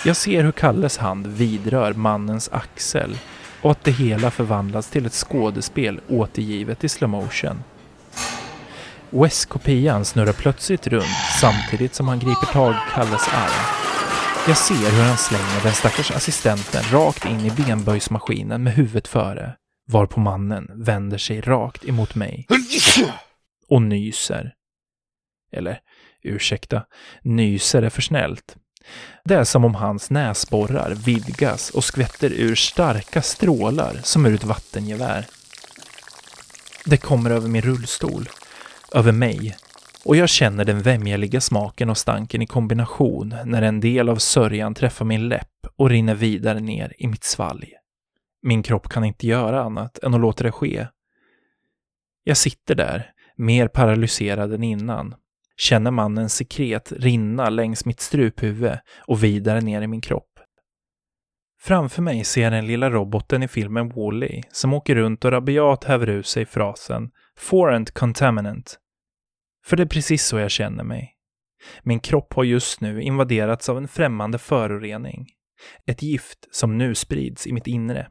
Jag 0.05 0.15
ser 0.15 0.43
hur 0.43 0.51
Kalles 0.51 0.97
hand 0.97 1.27
vidrör 1.27 1.93
mannens 1.93 2.49
axel 2.51 3.17
och 3.61 3.71
att 3.71 3.83
det 3.83 3.91
hela 3.91 4.31
förvandlas 4.31 4.89
till 4.89 5.05
ett 5.05 5.13
skådespel 5.13 5.99
återgivet 6.07 6.83
i 6.83 6.89
slow 6.89 7.09
motion. 7.09 7.63
Wes-kopian 9.09 10.05
snurrar 10.05 10.33
plötsligt 10.33 10.87
runt 10.87 11.17
samtidigt 11.41 11.95
som 11.95 12.07
han 12.07 12.19
griper 12.19 12.53
tag 12.53 12.73
i 12.73 12.91
Kalles 12.93 13.27
arm. 13.33 13.79
Jag 14.47 14.57
ser 14.57 14.97
hur 14.97 15.03
han 15.03 15.17
slänger 15.17 15.63
den 15.63 15.73
stackars 15.73 16.11
assistenten 16.11 16.83
rakt 16.91 17.25
in 17.25 17.39
i 17.39 17.51
benböjsmaskinen 17.51 18.63
med 18.63 18.73
huvudet 18.73 19.07
före, 19.07 19.55
varpå 19.87 20.19
mannen 20.19 20.67
vänder 20.75 21.17
sig 21.17 21.41
rakt 21.41 21.85
emot 21.85 22.15
mig 22.15 22.47
och 23.69 23.81
nyser. 23.81 24.53
Eller, 25.51 25.79
ursäkta, 26.23 26.85
nyser 27.21 27.81
är 27.81 27.89
för 27.89 28.01
snällt. 28.01 28.55
Det 29.23 29.35
är 29.35 29.43
som 29.43 29.65
om 29.65 29.75
hans 29.75 30.09
näsborrar 30.09 30.91
vidgas 30.91 31.69
och 31.69 31.83
skvätter 31.83 32.33
ur 32.33 32.55
starka 32.55 33.21
strålar 33.21 33.99
som 34.03 34.25
ur 34.25 34.35
ett 34.35 34.43
vattengevär. 34.43 35.25
Det 36.85 36.97
kommer 36.97 37.29
över 37.29 37.47
min 37.47 37.61
rullstol, 37.61 38.29
över 38.93 39.11
mig, 39.11 39.55
och 40.05 40.15
jag 40.15 40.29
känner 40.29 40.65
den 40.65 40.81
vämjeliga 40.81 41.41
smaken 41.41 41.89
och 41.89 41.97
stanken 41.97 42.41
i 42.41 42.47
kombination 42.47 43.35
när 43.45 43.61
en 43.61 43.79
del 43.79 44.09
av 44.09 44.15
sörjan 44.15 44.73
träffar 44.73 45.05
min 45.05 45.29
läpp 45.29 45.67
och 45.75 45.89
rinner 45.89 46.15
vidare 46.15 46.59
ner 46.59 46.93
i 46.97 47.07
mitt 47.07 47.23
svalg. 47.23 47.73
Min 48.41 48.63
kropp 48.63 48.89
kan 48.89 49.03
inte 49.03 49.27
göra 49.27 49.63
annat 49.63 49.99
än 50.03 50.13
att 50.13 50.21
låta 50.21 50.43
det 50.43 50.51
ske. 50.51 50.87
Jag 52.23 52.37
sitter 52.37 52.75
där, 52.75 53.11
mer 53.35 53.67
paralyserad 53.67 54.53
än 54.53 54.63
innan, 54.63 55.15
känner 55.59 55.91
mannens 55.91 56.35
sekret 56.35 56.91
rinna 56.91 57.49
längs 57.49 57.85
mitt 57.85 57.99
struphuvud 57.99 58.77
och 59.07 59.23
vidare 59.23 59.61
ner 59.61 59.81
i 59.81 59.87
min 59.87 60.01
kropp. 60.01 60.39
Framför 61.61 62.01
mig 62.01 62.23
ser 62.23 62.41
jag 62.41 62.53
den 62.53 62.67
lilla 62.67 62.89
roboten 62.89 63.43
i 63.43 63.47
filmen 63.47 63.89
Wall-E 63.89 64.43
som 64.51 64.73
åker 64.73 64.95
runt 64.95 65.25
och 65.25 65.31
rabiat 65.31 65.83
häver 65.83 66.09
ur 66.09 66.23
sig 66.23 66.45
frasen 66.45 67.09
“Foreign 67.37 67.85
contaminant”. 67.85 68.77
För 69.65 69.77
det 69.77 69.83
är 69.83 69.87
precis 69.87 70.25
så 70.25 70.39
jag 70.39 70.51
känner 70.51 70.83
mig. 70.83 71.15
Min 71.83 71.99
kropp 71.99 72.33
har 72.33 72.43
just 72.43 72.81
nu 72.81 73.01
invaderats 73.01 73.69
av 73.69 73.77
en 73.77 73.87
främmande 73.87 74.37
förorening. 74.37 75.27
Ett 75.85 76.01
gift 76.01 76.47
som 76.51 76.77
nu 76.77 76.95
sprids 76.95 77.47
i 77.47 77.53
mitt 77.53 77.67
inre. 77.67 78.07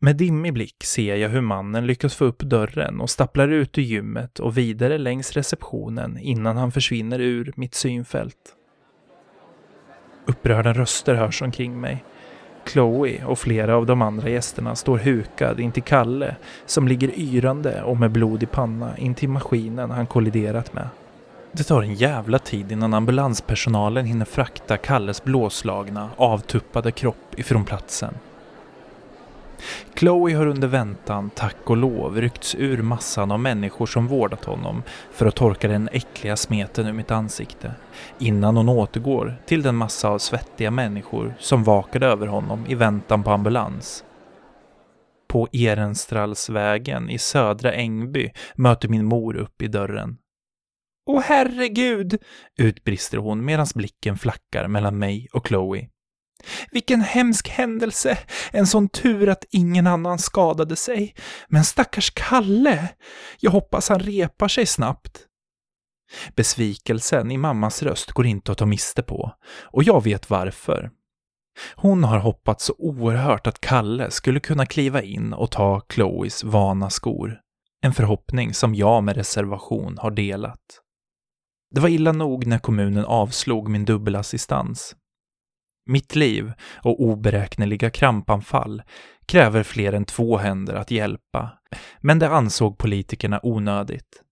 Med 0.00 0.16
dimmig 0.16 0.52
blick 0.52 0.84
ser 0.84 1.16
jag 1.16 1.28
hur 1.28 1.40
mannen 1.40 1.86
lyckas 1.86 2.14
få 2.14 2.24
upp 2.24 2.42
dörren 2.42 3.00
och 3.00 3.10
stapplar 3.10 3.48
ut 3.48 3.78
ur 3.78 3.82
gymmet 3.82 4.38
och 4.38 4.58
vidare 4.58 4.98
längs 4.98 5.32
receptionen 5.32 6.18
innan 6.18 6.56
han 6.56 6.72
försvinner 6.72 7.20
ur 7.20 7.52
mitt 7.56 7.74
synfält. 7.74 8.54
Upprörda 10.26 10.72
röster 10.72 11.14
hörs 11.14 11.42
omkring 11.42 11.80
mig. 11.80 12.04
Chloe 12.66 13.24
och 13.24 13.38
flera 13.38 13.76
av 13.76 13.86
de 13.86 14.02
andra 14.02 14.28
gästerna 14.28 14.74
står 14.74 14.98
hukad 14.98 15.60
intill 15.60 15.82
Kalle 15.82 16.36
som 16.66 16.88
ligger 16.88 17.18
yrande 17.18 17.82
och 17.82 17.96
med 17.96 18.10
blod 18.10 18.42
i 18.42 18.46
panna 18.46 18.98
intill 18.98 19.28
maskinen 19.28 19.90
han 19.90 20.06
kolliderat 20.06 20.74
med. 20.74 20.88
Det 21.52 21.62
tar 21.62 21.82
en 21.82 21.94
jävla 21.94 22.38
tid 22.38 22.72
innan 22.72 22.94
ambulanspersonalen 22.94 24.06
hinner 24.06 24.24
frakta 24.24 24.76
Kalles 24.76 25.24
blåslagna, 25.24 26.10
avtuppade 26.16 26.90
kropp 26.92 27.38
ifrån 27.38 27.64
platsen. 27.64 28.14
Chloe 29.98 30.34
har 30.34 30.46
under 30.46 30.68
väntan, 30.68 31.30
tack 31.30 31.56
och 31.64 31.76
lov, 31.76 32.20
ryckts 32.20 32.54
ur 32.54 32.82
massan 32.82 33.30
av 33.30 33.40
människor 33.40 33.86
som 33.86 34.06
vårdat 34.06 34.44
honom 34.44 34.82
för 35.12 35.26
att 35.26 35.36
torka 35.36 35.68
den 35.68 35.88
äckliga 35.92 36.36
smeten 36.36 36.86
ur 36.86 36.92
mitt 36.92 37.10
ansikte, 37.10 37.72
innan 38.18 38.56
hon 38.56 38.68
återgår 38.68 39.36
till 39.46 39.62
den 39.62 39.76
massa 39.76 40.08
av 40.08 40.18
svettiga 40.18 40.70
människor 40.70 41.34
som 41.38 41.64
vakade 41.64 42.06
över 42.06 42.26
honom 42.26 42.66
i 42.68 42.74
väntan 42.74 43.22
på 43.22 43.30
ambulans. 43.30 44.04
På 45.28 45.48
Ehrenstralsvägen 45.52 47.10
i 47.10 47.18
södra 47.18 47.72
Ängby 47.72 48.30
möter 48.54 48.88
min 48.88 49.04
mor 49.04 49.36
upp 49.36 49.62
i 49.62 49.68
dörren. 49.68 50.16
Åh 51.06 51.22
herregud! 51.24 52.18
utbrister 52.58 53.18
hon 53.18 53.44
medan 53.44 53.66
blicken 53.74 54.18
flackar 54.18 54.68
mellan 54.68 54.98
mig 54.98 55.28
och 55.32 55.46
Chloe. 55.46 55.88
Vilken 56.70 57.00
hemsk 57.00 57.48
händelse! 57.48 58.18
En 58.52 58.66
sån 58.66 58.88
tur 58.88 59.28
att 59.28 59.44
ingen 59.50 59.86
annan 59.86 60.18
skadade 60.18 60.76
sig. 60.76 61.14
Men 61.48 61.64
stackars 61.64 62.12
Kalle! 62.14 62.88
Jag 63.40 63.50
hoppas 63.50 63.88
han 63.88 64.00
repar 64.00 64.48
sig 64.48 64.66
snabbt. 64.66 65.24
Besvikelsen 66.36 67.30
i 67.30 67.38
mammas 67.38 67.82
röst 67.82 68.12
går 68.12 68.26
inte 68.26 68.52
att 68.52 68.58
ta 68.58 68.66
miste 68.66 69.02
på, 69.02 69.32
och 69.64 69.82
jag 69.82 70.04
vet 70.04 70.30
varför. 70.30 70.90
Hon 71.74 72.04
har 72.04 72.18
hoppats 72.18 72.64
så 72.64 72.74
oerhört 72.78 73.46
att 73.46 73.60
Kalle 73.60 74.10
skulle 74.10 74.40
kunna 74.40 74.66
kliva 74.66 75.02
in 75.02 75.32
och 75.32 75.50
ta 75.50 75.82
Chloes 75.92 76.44
vana 76.44 76.90
skor. 76.90 77.40
En 77.82 77.94
förhoppning 77.94 78.54
som 78.54 78.74
jag 78.74 79.04
med 79.04 79.16
reservation 79.16 79.98
har 79.98 80.10
delat. 80.10 80.80
Det 81.74 81.80
var 81.80 81.88
illa 81.88 82.12
nog 82.12 82.46
när 82.46 82.58
kommunen 82.58 83.04
avslog 83.04 83.68
min 83.68 83.84
dubbelassistans, 83.84 84.96
mitt 85.88 86.14
liv 86.14 86.52
och 86.82 87.02
oberäkneliga 87.02 87.90
krampanfall 87.90 88.82
kräver 89.26 89.62
fler 89.62 89.92
än 89.92 90.04
två 90.04 90.36
händer 90.36 90.74
att 90.74 90.90
hjälpa, 90.90 91.50
men 92.00 92.18
det 92.18 92.28
ansåg 92.28 92.78
politikerna 92.78 93.40
onödigt. 93.42 94.22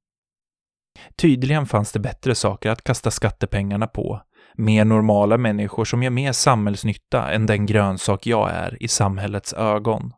Tydligen 1.17 1.67
fanns 1.67 1.93
det 1.93 1.99
bättre 1.99 2.35
saker 2.35 2.71
att 2.71 2.85
kasta 2.85 3.11
skattepengarna 3.11 3.87
på, 3.87 4.21
mer 4.55 4.85
normala 4.85 5.39
människor 5.39 5.85
som 5.85 6.03
gör 6.03 6.11
mer 6.11 6.33
samhällsnytta 6.33 7.31
än 7.31 7.47
den 7.47 7.67
grönsak 7.67 8.27
jag 8.27 8.51
är 8.51 8.83
i 8.83 8.89
samhällets 8.89 9.53
ögon. 9.53 10.13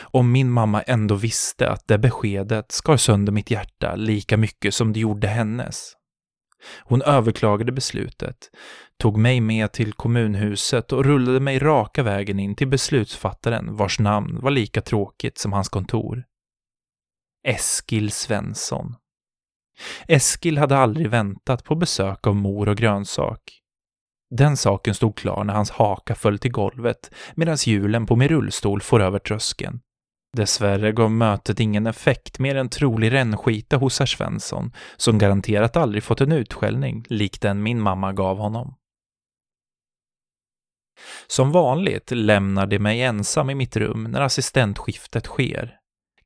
Om 0.00 0.32
min 0.32 0.50
mamma 0.50 0.82
ändå 0.82 1.14
visste 1.14 1.70
att 1.70 1.88
det 1.88 1.98
beskedet 1.98 2.72
skar 2.72 2.96
sönder 2.96 3.32
mitt 3.32 3.50
hjärta 3.50 3.94
lika 3.94 4.36
mycket 4.36 4.74
som 4.74 4.92
det 4.92 5.00
gjorde 5.00 5.26
hennes. 5.28 5.92
Hon 6.82 7.02
överklagade 7.02 7.72
beslutet, 7.72 8.36
tog 9.02 9.16
mig 9.16 9.40
med 9.40 9.72
till 9.72 9.92
kommunhuset 9.92 10.92
och 10.92 11.04
rullade 11.04 11.40
mig 11.40 11.58
raka 11.58 12.02
vägen 12.02 12.38
in 12.38 12.54
till 12.54 12.68
beslutsfattaren 12.68 13.76
vars 13.76 13.98
namn 13.98 14.40
var 14.40 14.50
lika 14.50 14.80
tråkigt 14.80 15.38
som 15.38 15.52
hans 15.52 15.68
kontor. 15.68 16.24
Eskil 17.48 18.10
Svensson. 18.10 18.94
Eskil 20.08 20.58
hade 20.58 20.76
aldrig 20.76 21.10
väntat 21.10 21.64
på 21.64 21.74
besök 21.74 22.26
av 22.26 22.36
mor 22.36 22.68
och 22.68 22.76
grönsak. 22.76 23.40
Den 24.30 24.56
saken 24.56 24.94
stod 24.94 25.16
klar 25.16 25.44
när 25.44 25.54
hans 25.54 25.70
haka 25.70 26.14
föll 26.14 26.38
till 26.38 26.52
golvet 26.52 27.10
medan 27.34 27.56
hjulen 27.60 28.06
på 28.06 28.16
min 28.16 28.28
rullstol 28.28 28.80
for 28.80 29.00
över 29.00 29.18
tröskeln. 29.18 29.80
Dessvärre 30.36 30.92
gav 30.92 31.10
mötet 31.10 31.60
ingen 31.60 31.86
effekt 31.86 32.38
mer 32.38 32.54
än 32.54 32.68
trolig 32.68 33.12
rännskita 33.12 33.76
hos 33.76 33.98
herr 33.98 34.06
Svensson, 34.06 34.72
som 34.96 35.18
garanterat 35.18 35.76
aldrig 35.76 36.02
fått 36.02 36.20
en 36.20 36.32
utskällning 36.32 37.04
lik 37.08 37.40
den 37.40 37.62
min 37.62 37.80
mamma 37.80 38.12
gav 38.12 38.38
honom. 38.38 38.74
Som 41.26 41.52
vanligt 41.52 42.10
lämnar 42.10 42.66
de 42.66 42.78
mig 42.78 43.02
ensam 43.02 43.50
i 43.50 43.54
mitt 43.54 43.76
rum 43.76 44.04
när 44.04 44.20
assistentskiftet 44.20 45.26
sker. 45.26 45.76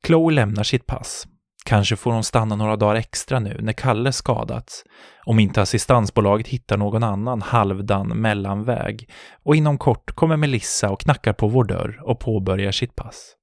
Chloe 0.06 0.34
lämnar 0.34 0.62
sitt 0.62 0.86
pass. 0.86 1.26
Kanske 1.64 1.96
får 1.96 2.12
hon 2.12 2.24
stanna 2.24 2.56
några 2.56 2.76
dagar 2.76 2.94
extra 2.94 3.38
nu 3.38 3.58
när 3.60 3.72
Kalle 3.72 4.12
skadats, 4.12 4.84
om 5.24 5.38
inte 5.38 5.62
assistansbolaget 5.62 6.48
hittar 6.48 6.76
någon 6.76 7.02
annan 7.02 7.42
halvdan 7.42 8.08
mellanväg 8.08 9.10
och 9.44 9.56
inom 9.56 9.78
kort 9.78 10.12
kommer 10.12 10.36
Melissa 10.36 10.90
och 10.90 11.00
knackar 11.00 11.32
på 11.32 11.48
vår 11.48 11.64
dörr 11.64 12.00
och 12.04 12.20
påbörjar 12.20 12.72
sitt 12.72 12.96
pass. 12.96 13.36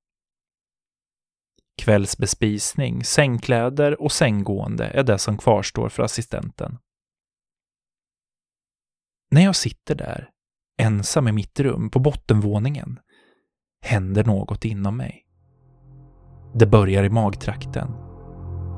Kvällsbespisning, 1.82 3.04
sängkläder 3.04 4.02
och 4.02 4.12
sänggående 4.12 4.86
är 4.86 5.04
det 5.04 5.18
som 5.18 5.38
kvarstår 5.38 5.90
för 5.90 6.04
assistenten. 6.04 6.78
När 9.32 9.44
jag 9.44 9.56
sitter 9.56 9.96
där, 9.96 10.30
ensam 10.82 11.28
i 11.28 11.32
mitt 11.32 11.60
rum 11.60 11.90
på 11.90 12.00
bottenvåningen, 12.00 13.00
händer 13.86 14.24
något 14.24 14.66
inom 14.66 14.98
mig. 14.98 15.20
Det 16.56 16.66
börjar 16.66 17.04
i 17.04 17.10
magtrakten, 17.10 17.88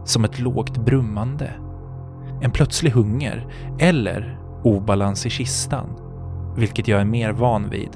som 0.06 0.24
ett 0.24 0.40
lågt 0.40 0.78
brummande. 0.78 1.54
en 2.42 2.52
plötslig 2.52 2.92
hunger 2.92 3.48
eller 3.80 4.40
obalans 4.64 5.26
i 5.26 5.30
kistan, 5.30 5.90
vilket 6.58 6.88
jag 6.88 7.02
är 7.02 7.06
mer 7.06 7.32
van 7.32 7.70
vid. 7.70 7.90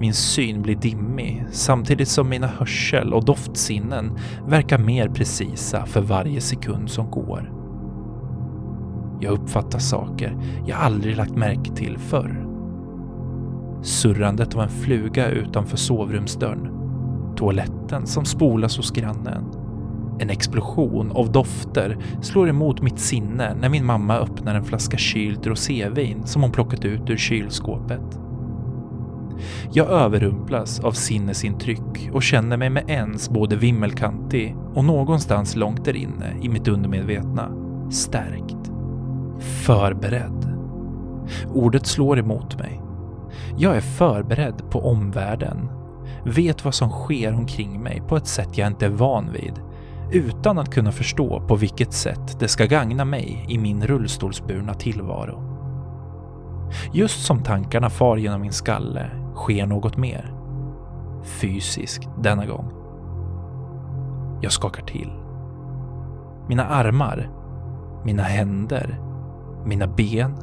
Min 0.00 0.14
syn 0.14 0.62
blir 0.62 0.76
dimmig 0.76 1.44
samtidigt 1.50 2.08
som 2.08 2.28
mina 2.28 2.46
hörsel 2.46 3.14
och 3.14 3.24
doftsinnen 3.24 4.18
verkar 4.46 4.78
mer 4.78 5.08
precisa 5.08 5.86
för 5.86 6.00
varje 6.00 6.40
sekund 6.40 6.90
som 6.90 7.10
går. 7.10 7.52
Jag 9.20 9.32
uppfattar 9.32 9.78
saker 9.78 10.36
jag 10.66 10.78
aldrig 10.78 11.16
lagt 11.16 11.36
märke 11.36 11.74
till 11.74 11.98
förr. 11.98 12.47
Surrandet 13.82 14.54
av 14.54 14.62
en 14.62 14.68
fluga 14.68 15.28
utanför 15.28 15.76
sovrumsdörren. 15.76 16.68
Toaletten 17.36 18.06
som 18.06 18.24
spolas 18.24 18.76
hos 18.76 18.90
grannen. 18.90 19.44
En 20.20 20.30
explosion 20.30 21.12
av 21.12 21.32
dofter 21.32 21.98
slår 22.22 22.48
emot 22.48 22.82
mitt 22.82 22.98
sinne 22.98 23.54
när 23.54 23.68
min 23.68 23.86
mamma 23.86 24.16
öppnar 24.16 24.54
en 24.54 24.64
flaska 24.64 24.96
kylt 24.96 25.46
rosévin 25.46 26.26
som 26.26 26.42
hon 26.42 26.52
plockat 26.52 26.84
ut 26.84 27.10
ur 27.10 27.16
kylskåpet. 27.16 28.20
Jag 29.72 29.90
överrumplas 29.90 30.80
av 30.80 30.92
sinnesintryck 30.92 32.10
och 32.12 32.22
känner 32.22 32.56
mig 32.56 32.70
med 32.70 32.90
ens 32.90 33.30
både 33.30 33.56
vimmelkantig 33.56 34.56
och 34.74 34.84
någonstans 34.84 35.56
långt 35.56 35.84
där 35.84 35.96
inne 35.96 36.34
i 36.42 36.48
mitt 36.48 36.68
undermedvetna 36.68 37.50
stärkt. 37.90 38.70
Förberedd. 39.66 40.58
Ordet 41.54 41.86
slår 41.86 42.18
emot 42.18 42.58
mig. 42.58 42.87
Jag 43.60 43.76
är 43.76 43.80
förberedd 43.80 44.70
på 44.70 44.90
omvärlden. 44.90 45.70
Vet 46.24 46.64
vad 46.64 46.74
som 46.74 46.90
sker 46.90 47.34
omkring 47.34 47.82
mig 47.82 48.02
på 48.08 48.16
ett 48.16 48.26
sätt 48.26 48.58
jag 48.58 48.66
inte 48.66 48.86
är 48.86 48.90
van 48.90 49.32
vid. 49.32 49.52
Utan 50.12 50.58
att 50.58 50.70
kunna 50.70 50.92
förstå 50.92 51.40
på 51.40 51.56
vilket 51.56 51.92
sätt 51.92 52.40
det 52.40 52.48
ska 52.48 52.66
gagna 52.66 53.04
mig 53.04 53.46
i 53.48 53.58
min 53.58 53.86
rullstolsburna 53.86 54.74
tillvaro. 54.74 55.42
Just 56.92 57.26
som 57.26 57.42
tankarna 57.42 57.90
far 57.90 58.16
genom 58.16 58.40
min 58.40 58.52
skalle 58.52 59.10
sker 59.34 59.66
något 59.66 59.96
mer. 59.96 60.34
Fysiskt 61.24 62.08
denna 62.22 62.46
gång. 62.46 62.72
Jag 64.42 64.52
skakar 64.52 64.82
till. 64.82 65.12
Mina 66.48 66.64
armar, 66.64 67.30
mina 68.04 68.22
händer, 68.22 69.00
mina 69.64 69.86
ben, 69.86 70.36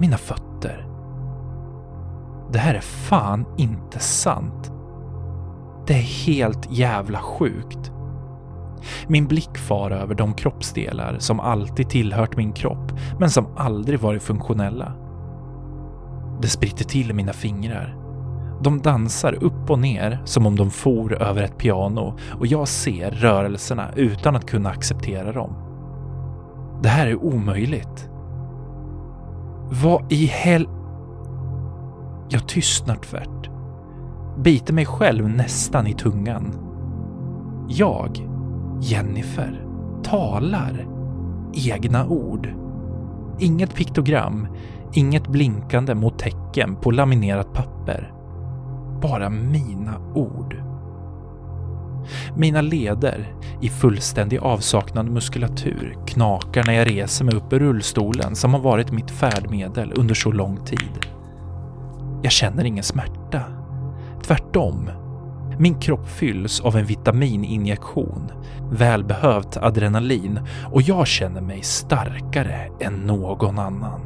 mina 0.00 0.16
fötter. 0.16 0.89
Det 2.52 2.58
här 2.58 2.74
är 2.74 2.80
fan 2.80 3.46
inte 3.58 3.98
sant. 3.98 4.72
Det 5.86 5.94
är 5.94 6.26
helt 6.26 6.70
jävla 6.70 7.18
sjukt. 7.18 7.92
Min 9.06 9.26
blick 9.26 9.58
far 9.58 9.90
över 9.90 10.14
de 10.14 10.34
kroppsdelar 10.34 11.16
som 11.18 11.40
alltid 11.40 11.88
tillhört 11.88 12.36
min 12.36 12.52
kropp, 12.52 12.92
men 13.18 13.30
som 13.30 13.46
aldrig 13.56 14.00
varit 14.00 14.22
funktionella. 14.22 14.92
Det 16.42 16.48
spritter 16.48 16.84
till 16.84 17.10
i 17.10 17.14
mina 17.14 17.32
fingrar. 17.32 17.96
De 18.62 18.80
dansar 18.80 19.44
upp 19.44 19.70
och 19.70 19.78
ner 19.78 20.18
som 20.24 20.46
om 20.46 20.56
de 20.56 20.70
for 20.70 21.22
över 21.22 21.42
ett 21.42 21.58
piano 21.58 22.16
och 22.38 22.46
jag 22.46 22.68
ser 22.68 23.10
rörelserna 23.10 23.88
utan 23.96 24.36
att 24.36 24.46
kunna 24.46 24.70
acceptera 24.70 25.32
dem. 25.32 25.54
Det 26.82 26.88
här 26.88 27.06
är 27.06 27.24
omöjligt. 27.24 28.08
Vad 29.82 30.12
i 30.12 30.26
hel... 30.26 30.68
Jag 32.32 32.48
tystnar 32.48 32.96
tvärt. 32.96 33.50
Biter 34.38 34.74
mig 34.74 34.86
själv 34.86 35.28
nästan 35.28 35.86
i 35.86 35.94
tungan. 35.94 36.54
Jag, 37.68 38.28
Jennifer, 38.80 39.64
talar 40.02 40.86
egna 41.54 42.06
ord. 42.06 42.54
Inget 43.38 43.74
piktogram, 43.74 44.46
inget 44.92 45.28
blinkande 45.28 45.94
mot 45.94 46.18
tecken 46.18 46.76
på 46.76 46.90
laminerat 46.90 47.52
papper. 47.52 48.12
Bara 49.02 49.30
mina 49.30 49.98
ord. 50.14 50.56
Mina 52.36 52.60
leder, 52.60 53.34
i 53.60 53.68
fullständig 53.68 54.38
avsaknad 54.38 55.10
muskulatur, 55.10 55.96
knakar 56.06 56.64
när 56.64 56.72
jag 56.72 56.90
reser 56.90 57.24
mig 57.24 57.34
upp 57.34 57.52
ur 57.52 57.58
rullstolen 57.58 58.36
som 58.36 58.54
har 58.54 58.60
varit 58.60 58.92
mitt 58.92 59.10
färdmedel 59.10 59.92
under 59.96 60.14
så 60.14 60.32
lång 60.32 60.64
tid. 60.64 61.19
Jag 62.22 62.32
känner 62.32 62.64
ingen 62.64 62.84
smärta. 62.84 63.42
Tvärtom. 64.22 64.90
Min 65.58 65.80
kropp 65.80 66.08
fylls 66.08 66.60
av 66.60 66.76
en 66.76 66.84
vitamininjektion, 66.84 68.32
välbehövt 68.72 69.56
adrenalin 69.56 70.40
och 70.72 70.82
jag 70.82 71.06
känner 71.06 71.40
mig 71.40 71.62
starkare 71.62 72.68
än 72.80 72.94
någon 72.94 73.58
annan. 73.58 74.00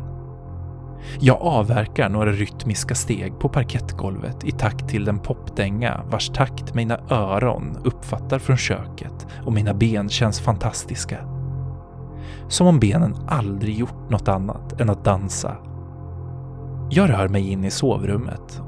Jag 1.21 1.39
avverkar 1.41 2.09
några 2.09 2.33
rytmiska 2.33 2.95
steg 2.95 3.39
på 3.39 3.49
parkettgolvet 3.49 4.45
i 4.45 4.51
takt 4.51 4.89
till 4.89 5.05
den 5.05 5.19
popdänga 5.19 6.01
vars 6.11 6.29
takt 6.29 6.75
mina 6.75 6.99
öron 7.11 7.79
uppfattar 7.85 8.39
från 8.39 8.57
köket 8.57 9.27
och 9.45 9.53
mina 9.53 9.75
ben 9.75 10.09
känns 10.09 10.41
fantastiska. 10.41 11.19
Som 12.49 12.67
om 12.67 12.81
benen 12.81 13.17
aldrig 13.29 13.79
gjort 13.79 14.11
något 14.11 14.29
annat 14.29 14.81
än 14.81 14.91
att 14.91 15.05
dansa. 15.05 15.57
Jag 16.91 17.11
rör 17.11 17.29
mig 17.29 17.51
in 17.51 17.65
i 17.65 17.71
sovrummet 17.71 18.61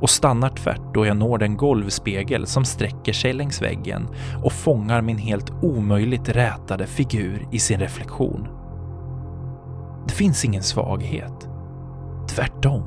och 0.00 0.10
stannar 0.10 0.48
tvärt 0.48 0.94
då 0.94 1.06
jag 1.06 1.16
når 1.16 1.38
den 1.38 1.56
golvspegel 1.56 2.46
som 2.46 2.64
sträcker 2.64 3.12
sig 3.12 3.32
längs 3.32 3.62
väggen 3.62 4.08
och 4.44 4.52
fångar 4.52 5.02
min 5.02 5.18
helt 5.18 5.50
omöjligt 5.62 6.28
rätade 6.28 6.86
figur 6.86 7.48
i 7.52 7.58
sin 7.58 7.80
reflektion. 7.80 8.48
Det 10.08 10.14
finns 10.14 10.44
ingen 10.44 10.62
svaghet. 10.62 11.48
Tvärtom. 12.28 12.82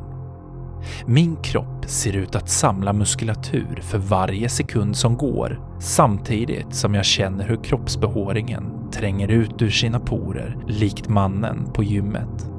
Min 1.06 1.36
kropp 1.36 1.86
ser 1.86 2.15
ut 2.15 2.36
att 2.36 2.50
samla 2.50 2.93
muskulatur 2.93 3.80
för 3.82 3.97
varje 3.97 4.50
sekund 4.50 4.97
som 4.97 5.17
går 5.17 5.62
samtidigt 5.80 6.76
som 6.76 6.93
jag 6.93 7.06
känner 7.06 7.47
hur 7.47 7.63
kroppsbehåringen 7.63 8.91
tränger 8.91 9.28
ut 9.28 9.62
ur 9.62 9.69
sina 9.69 10.00
porer 10.00 10.58
likt 10.67 11.10
mannen 11.10 11.71
på 11.73 11.84
gymmet. 11.84 12.57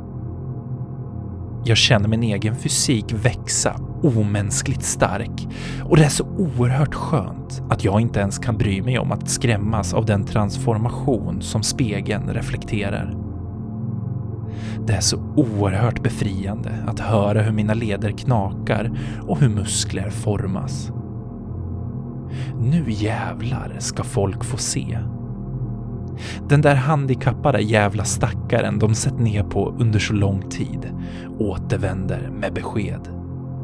Jag 1.69 1.77
känner 1.77 2.09
min 2.09 2.23
egen 2.23 2.57
fysik 2.57 3.05
växa 3.13 3.81
omänskligt 4.03 4.83
stark 4.83 5.49
och 5.83 5.97
det 5.97 6.05
är 6.05 6.09
så 6.09 6.25
oerhört 6.25 6.95
skönt 6.95 7.63
att 7.71 7.85
jag 7.85 8.01
inte 8.01 8.21
ens 8.21 8.39
kan 8.39 8.59
bry 8.59 8.83
mig 8.83 8.99
om 8.99 9.13
att 9.13 9.29
skrämmas 9.29 9.95
av 9.95 10.07
den 10.07 10.25
transformation 10.25 11.43
som 11.43 11.63
spegeln 11.63 12.35
reflekterar. 12.35 13.15
Det 14.87 14.93
är 14.93 15.01
så 15.01 15.17
oerhört 15.37 16.03
befriande 16.03 16.71
att 16.87 17.01
höra 17.01 17.43
hur 17.43 17.53
mina 17.53 17.75
leder 17.75 18.11
knakar 18.11 18.99
och 19.23 19.41
hur 19.41 19.49
muskler 19.49 20.11
formas. 20.11 20.93
Nu 22.61 22.85
jävlar 22.89 23.77
ska 23.79 24.05
folk 24.05 24.45
få 24.45 24.57
se. 24.57 24.99
Den 26.49 26.61
där 26.61 26.75
handikappade 26.75 27.61
jävla 27.61 28.05
stackaren 28.05 28.79
de 28.79 28.95
sett 28.95 29.19
ner 29.19 29.43
på 29.43 29.75
under 29.79 29.99
så 29.99 30.13
lång 30.13 30.43
tid 30.51 30.91
återvänder 31.39 32.31
med 32.41 32.55
besked. 32.55 33.09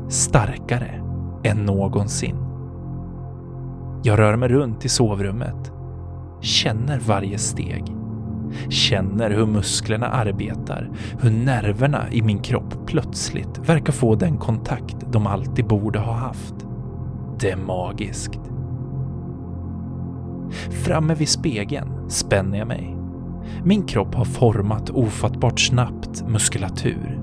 Starkare 0.08 1.02
än 1.44 1.64
någonsin. 1.64 2.36
Jag 4.02 4.18
rör 4.18 4.36
mig 4.36 4.48
runt 4.48 4.84
i 4.84 4.88
sovrummet. 4.88 5.72
Känner 6.40 6.98
varje 6.98 7.38
steg 7.38 7.94
känner 8.68 9.30
hur 9.30 9.46
musklerna 9.46 10.06
arbetar, 10.06 10.90
hur 11.20 11.30
nerverna 11.30 12.12
i 12.12 12.22
min 12.22 12.38
kropp 12.38 12.86
plötsligt 12.86 13.58
verkar 13.68 13.92
få 13.92 14.14
den 14.14 14.38
kontakt 14.38 14.96
de 15.12 15.26
alltid 15.26 15.66
borde 15.66 15.98
ha 15.98 16.12
haft. 16.12 16.54
Det 17.40 17.50
är 17.50 17.56
magiskt. 17.56 18.40
Framme 20.70 21.14
vid 21.14 21.28
spegeln 21.28 22.10
spänner 22.10 22.58
jag 22.58 22.68
mig. 22.68 22.96
Min 23.64 23.82
kropp 23.82 24.14
har 24.14 24.24
format 24.24 24.90
ofattbart 24.90 25.60
snabbt 25.60 26.28
muskulatur. 26.28 27.20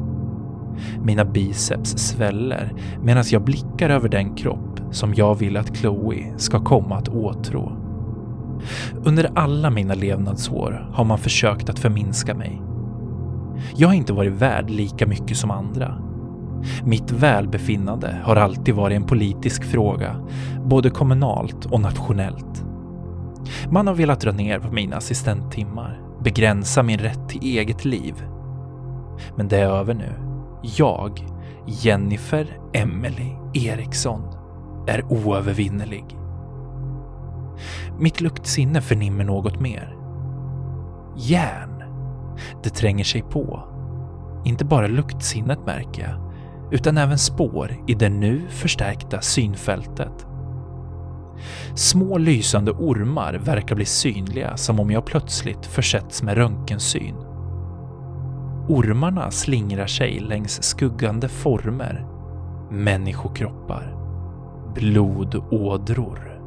Mina 1.03 1.25
biceps 1.25 1.97
sväller 1.97 2.73
medan 3.03 3.23
jag 3.31 3.43
blickar 3.43 3.89
över 3.89 4.09
den 4.09 4.35
kropp 4.35 4.79
som 4.91 5.13
jag 5.13 5.35
vill 5.35 5.57
att 5.57 5.77
Chloe 5.77 6.33
ska 6.37 6.59
komma 6.59 6.95
att 6.97 7.09
åtrå. 7.09 7.77
Under 9.03 9.31
alla 9.35 9.69
mina 9.69 9.93
levnadsår 9.93 10.89
har 10.93 11.05
man 11.05 11.17
försökt 11.17 11.69
att 11.69 11.79
förminska 11.79 12.33
mig. 12.33 12.61
Jag 13.75 13.87
har 13.87 13.95
inte 13.95 14.13
varit 14.13 14.33
värd 14.33 14.69
lika 14.69 15.07
mycket 15.07 15.37
som 15.37 15.51
andra. 15.51 15.97
Mitt 16.83 17.11
välbefinnande 17.11 18.17
har 18.23 18.35
alltid 18.35 18.75
varit 18.75 18.95
en 18.95 19.07
politisk 19.07 19.63
fråga, 19.63 20.15
både 20.65 20.89
kommunalt 20.89 21.65
och 21.65 21.81
nationellt. 21.81 22.65
Man 23.69 23.87
har 23.87 23.93
velat 23.93 24.19
dra 24.19 24.31
ner 24.31 24.59
på 24.59 24.73
mina 24.73 24.95
assistenttimmar, 24.95 26.01
begränsa 26.23 26.83
min 26.83 26.99
rätt 26.99 27.29
till 27.29 27.43
eget 27.43 27.85
liv. 27.85 28.25
Men 29.35 29.47
det 29.47 29.57
är 29.57 29.69
över 29.69 29.93
nu. 29.93 30.13
Jag, 30.77 31.25
Jennifer 31.67 32.59
Emily 32.73 33.31
Eriksson, 33.53 34.21
är 34.87 35.05
oövervinnerlig. 35.11 36.05
Mitt 37.99 38.21
luktsinne 38.21 38.81
förnimmer 38.81 39.23
något 39.23 39.59
mer. 39.59 39.95
Järn. 41.17 41.83
Det 42.63 42.69
tränger 42.69 43.03
sig 43.03 43.21
på. 43.21 43.63
Inte 44.45 44.65
bara 44.65 44.87
luktsinnet 44.87 45.65
märker 45.65 46.01
jag, 46.01 46.33
utan 46.71 46.97
även 46.97 47.17
spår 47.17 47.77
i 47.87 47.93
det 47.93 48.09
nu 48.09 48.41
förstärkta 48.49 49.21
synfältet. 49.21 50.27
Små 51.75 52.17
lysande 52.17 52.71
ormar 52.71 53.33
verkar 53.33 53.75
bli 53.75 53.85
synliga 53.85 54.57
som 54.57 54.79
om 54.79 54.91
jag 54.91 55.05
plötsligt 55.05 55.65
försätts 55.65 56.23
med 56.23 56.37
röntgensyn. 56.37 57.15
Ormarna 58.67 59.31
slingrar 59.31 59.87
sig 59.87 60.19
längs 60.19 60.63
skuggande 60.63 61.29
former, 61.29 62.05
människokroppar, 62.71 63.95
blodådror. 64.75 66.41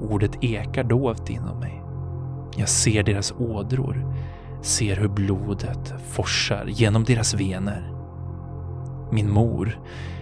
Ordet 0.00 0.44
ekar 0.44 0.84
dovt 0.84 1.30
inom 1.30 1.60
mig. 1.60 1.82
Jag 2.56 2.68
ser 2.68 3.02
deras 3.02 3.32
ådror, 3.32 4.14
ser 4.62 4.96
hur 4.96 5.08
blodet 5.08 5.94
forsar 6.08 6.64
genom 6.66 7.04
deras 7.04 7.34
vener. 7.34 7.92
Min 9.12 9.30
mor, 9.30 9.78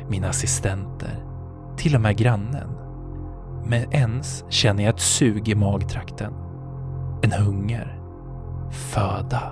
mina 0.08 0.28
assistenter, 0.28 1.24
till 1.76 1.94
och 1.94 2.00
med 2.00 2.16
grannen. 2.16 2.85
Med 3.68 3.86
ens 3.90 4.44
känner 4.48 4.84
jag 4.84 4.94
ett 4.94 5.00
sug 5.00 5.48
i 5.48 5.54
magtrakten. 5.54 6.32
En 7.22 7.32
hunger. 7.32 7.98
Föda. 8.70 9.42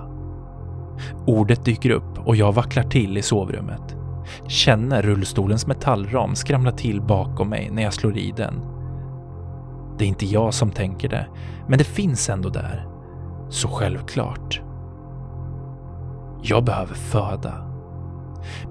Ordet 1.27 1.65
dyker 1.65 1.89
upp 1.89 2.27
och 2.27 2.35
jag 2.35 2.53
vacklar 2.53 2.83
till 2.83 3.17
i 3.17 3.21
sovrummet. 3.21 3.95
Känner 4.47 5.01
rullstolens 5.01 5.67
metallram 5.67 6.35
skramla 6.35 6.71
till 6.71 7.01
bakom 7.01 7.49
mig 7.49 7.69
när 7.71 7.83
jag 7.83 7.93
slår 7.93 8.17
i 8.17 8.33
den. 8.37 8.61
Det 9.97 10.05
är 10.05 10.07
inte 10.07 10.25
jag 10.25 10.53
som 10.53 10.71
tänker 10.71 11.09
det, 11.09 11.27
men 11.67 11.77
det 11.77 11.83
finns 11.83 12.29
ändå 12.29 12.49
där. 12.49 12.87
Så 13.49 13.67
självklart. 13.67 14.61
Jag 16.41 16.63
behöver 16.63 16.93
föda. 16.93 17.53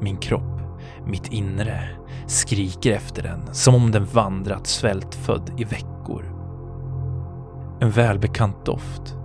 Min 0.00 0.16
kropp, 0.16 0.60
mitt 1.06 1.32
inre, 1.32 1.88
skriker 2.26 2.92
efter 2.92 3.22
den 3.22 3.54
som 3.54 3.74
om 3.74 3.90
den 3.90 4.04
vandrat 4.04 4.66
svältfödd 4.66 5.50
i 5.56 5.64
veckor. 5.64 6.24
En 7.80 7.90
välbekant 7.90 8.66
doft, 8.66 9.16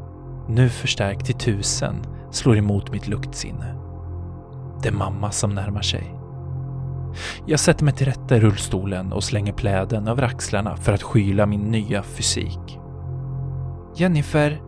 nu 0.48 0.70
förstärkt 0.70 1.26
till 1.26 1.36
tusen, 1.36 1.96
slår 2.32 2.58
emot 2.58 2.92
mitt 2.92 3.08
luktsinne. 3.08 3.76
Det 4.84 4.90
är 4.90 4.94
mamma 4.94 5.32
som 5.32 5.56
närmar 5.56 5.82
sig. 5.82 6.16
Jag 7.46 7.60
sätter 7.60 7.86
mig 7.86 7.94
till 7.94 8.06
rätta 8.06 8.38
i 8.38 8.40
rullstolen 8.40 9.14
och 9.14 9.24
slänger 9.24 9.54
pläden 9.54 10.08
över 10.08 10.24
axlarna 10.24 10.78
för 10.78 10.94
att 10.94 11.04
skyla 11.04 11.46
min 11.46 11.62
nya 11.62 12.04
fysik. 12.04 12.80
Jennifer! 13.96 14.62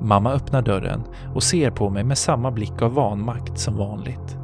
Mamma 0.00 0.32
öppnar 0.32 0.62
dörren 0.62 1.02
och 1.34 1.42
ser 1.42 1.70
på 1.70 1.90
mig 1.90 2.04
med 2.04 2.18
samma 2.18 2.50
blick 2.50 2.82
av 2.82 2.94
vanmakt 2.94 3.58
som 3.58 3.76
vanligt. 3.76 4.39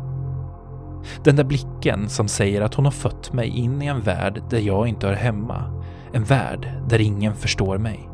Den 1.25 1.37
där 1.37 1.45
blicken 1.45 2.09
som 2.09 2.29
säger 2.29 2.61
att 2.61 2.75
hon 2.75 2.85
har 2.85 2.93
fött 2.93 3.33
mig 3.33 3.49
in 3.49 3.83
i 3.83 3.87
en 3.87 4.01
värld 4.01 4.43
där 4.51 4.59
jag 4.59 4.89
inte 4.89 5.07
hör 5.07 5.15
hemma. 5.15 5.83
En 6.13 6.25
värld 6.25 6.73
där 6.89 7.01
ingen 7.01 7.35
förstår 7.35 7.79
mig. 7.79 8.09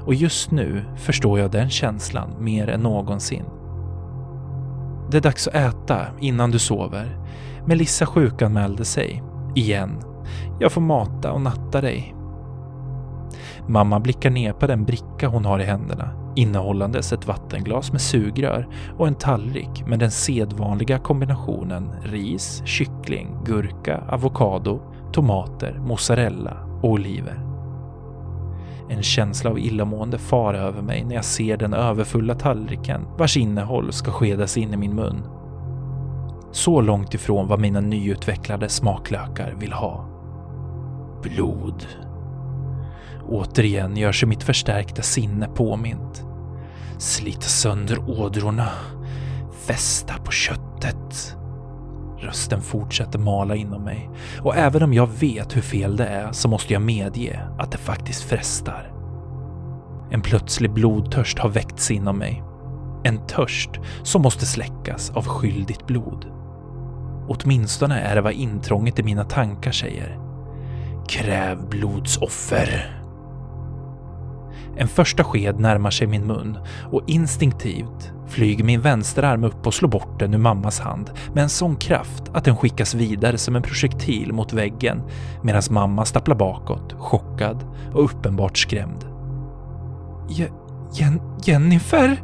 Och 0.00 0.14
just 0.14 0.50
nu 0.50 0.84
förstår 0.96 1.38
jag 1.38 1.50
den 1.50 1.70
känslan 1.70 2.30
mer 2.38 2.68
än 2.68 2.80
någonsin. 2.80 3.44
Det 5.10 5.16
är 5.16 5.20
dags 5.20 5.48
att 5.48 5.54
äta 5.54 6.06
innan 6.20 6.50
du 6.50 6.58
sover. 6.58 7.18
Melissa 7.66 8.06
sjukanmälde 8.06 8.84
sig. 8.84 9.22
Igen. 9.54 10.02
Jag 10.60 10.72
får 10.72 10.80
mata 10.80 11.32
och 11.32 11.40
natta 11.40 11.80
dig. 11.80 12.14
Mamma 13.68 14.00
blickar 14.00 14.30
ner 14.30 14.52
på 14.52 14.66
den 14.66 14.84
bricka 14.84 15.28
hon 15.28 15.44
har 15.44 15.58
i 15.58 15.64
händerna, 15.64 16.10
innehållandes 16.36 17.12
ett 17.12 17.26
vattenglas 17.26 17.92
med 17.92 18.00
sugrör 18.00 18.68
och 18.98 19.06
en 19.06 19.14
tallrik 19.14 19.86
med 19.86 19.98
den 19.98 20.10
sedvanliga 20.10 20.98
kombinationen 20.98 21.90
ris, 22.04 22.62
kyckling, 22.64 23.36
gurka, 23.44 24.02
avokado, 24.08 24.80
tomater, 25.12 25.78
mozzarella 25.78 26.56
och 26.82 26.90
oliver. 26.90 27.40
En 28.90 29.02
känsla 29.02 29.50
av 29.50 29.58
illamående 29.58 30.18
far 30.18 30.54
över 30.54 30.82
mig 30.82 31.04
när 31.04 31.14
jag 31.14 31.24
ser 31.24 31.56
den 31.56 31.74
överfulla 31.74 32.34
tallriken 32.34 33.06
vars 33.18 33.36
innehåll 33.36 33.92
ska 33.92 34.10
skedas 34.10 34.56
in 34.56 34.74
i 34.74 34.76
min 34.76 34.94
mun. 34.94 35.22
Så 36.52 36.80
långt 36.80 37.14
ifrån 37.14 37.48
vad 37.48 37.60
mina 37.60 37.80
nyutvecklade 37.80 38.68
smaklökar 38.68 39.54
vill 39.58 39.72
ha. 39.72 40.08
Blod. 41.22 41.86
Återigen 43.28 43.96
gör 43.96 44.12
sig 44.12 44.28
mitt 44.28 44.42
förstärkta 44.42 45.02
sinne 45.02 45.48
påmint. 45.48 46.25
Slita 46.98 47.40
sönder 47.40 48.10
ådrorna. 48.10 48.68
Fästa 49.66 50.14
på 50.24 50.32
köttet. 50.32 51.36
Rösten 52.18 52.62
fortsätter 52.62 53.18
mala 53.18 53.54
inom 53.54 53.82
mig 53.84 54.10
och 54.42 54.56
även 54.56 54.82
om 54.82 54.94
jag 54.94 55.06
vet 55.06 55.56
hur 55.56 55.60
fel 55.60 55.96
det 55.96 56.06
är 56.06 56.32
så 56.32 56.48
måste 56.48 56.72
jag 56.72 56.82
medge 56.82 57.40
att 57.58 57.72
det 57.72 57.78
faktiskt 57.78 58.22
frestar. 58.22 58.92
En 60.10 60.22
plötslig 60.22 60.72
blodtörst 60.72 61.38
har 61.38 61.48
väckts 61.48 61.90
inom 61.90 62.18
mig. 62.18 62.42
En 63.04 63.26
törst 63.26 63.70
som 64.02 64.22
måste 64.22 64.46
släckas 64.46 65.10
av 65.10 65.26
skyldigt 65.26 65.86
blod. 65.86 66.26
Åtminstone 67.28 68.00
är 68.00 68.14
det 68.14 68.20
vad 68.20 68.32
intrånget 68.32 68.98
i 68.98 69.02
mina 69.02 69.24
tankar 69.24 69.72
säger. 69.72 70.18
Kräv 71.08 71.68
blodsoffer. 71.68 73.02
En 74.76 74.88
första 74.88 75.24
sked 75.24 75.60
närmar 75.60 75.90
sig 75.90 76.06
min 76.06 76.26
mun 76.26 76.58
och 76.92 77.02
instinktivt 77.06 78.12
flyger 78.28 78.64
min 78.64 78.80
vänsterarm 78.80 79.44
upp 79.44 79.66
och 79.66 79.74
slår 79.74 79.88
bort 79.88 80.18
den 80.18 80.34
ur 80.34 80.38
mammas 80.38 80.80
hand 80.80 81.10
med 81.34 81.42
en 81.42 81.48
sån 81.48 81.76
kraft 81.76 82.22
att 82.32 82.44
den 82.44 82.56
skickas 82.56 82.94
vidare 82.94 83.38
som 83.38 83.56
en 83.56 83.62
projektil 83.62 84.32
mot 84.32 84.52
väggen 84.52 85.02
medan 85.42 85.62
mamma 85.70 86.04
stapplar 86.04 86.36
bakåt, 86.36 86.92
chockad 86.98 87.64
och 87.92 88.04
uppenbart 88.04 88.58
skrämd. 88.58 89.04
Je 90.28 90.48
Jen 90.92 91.20
Jennifer? 91.44 92.22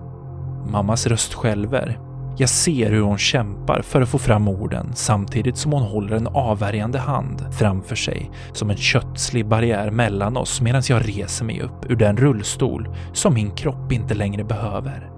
Mammas 0.71 1.07
röst 1.07 1.35
skälver. 1.35 2.12
Jag 2.37 2.49
ser 2.49 2.91
hur 2.91 3.03
hon 3.03 3.19
kämpar 3.19 3.83
för 3.83 4.01
att 4.01 4.09
få 4.09 4.19
fram 4.19 4.49
orden 4.49 4.91
samtidigt 4.95 5.57
som 5.57 5.73
hon 5.73 5.83
håller 5.83 6.17
en 6.17 6.27
avvärjande 6.27 6.99
hand 6.99 7.55
framför 7.59 7.97
sig 7.97 8.31
som 8.53 8.71
en 8.71 8.77
köttslig 8.77 9.47
barriär 9.47 9.91
mellan 9.91 10.37
oss 10.37 10.61
medan 10.61 10.83
jag 10.89 11.09
reser 11.09 11.45
mig 11.45 11.61
upp 11.61 11.91
ur 11.91 11.97
den 11.97 12.17
rullstol 12.17 12.89
som 13.13 13.35
min 13.35 13.51
kropp 13.51 13.93
inte 13.93 14.15
längre 14.15 14.45
behöver. 14.45 15.11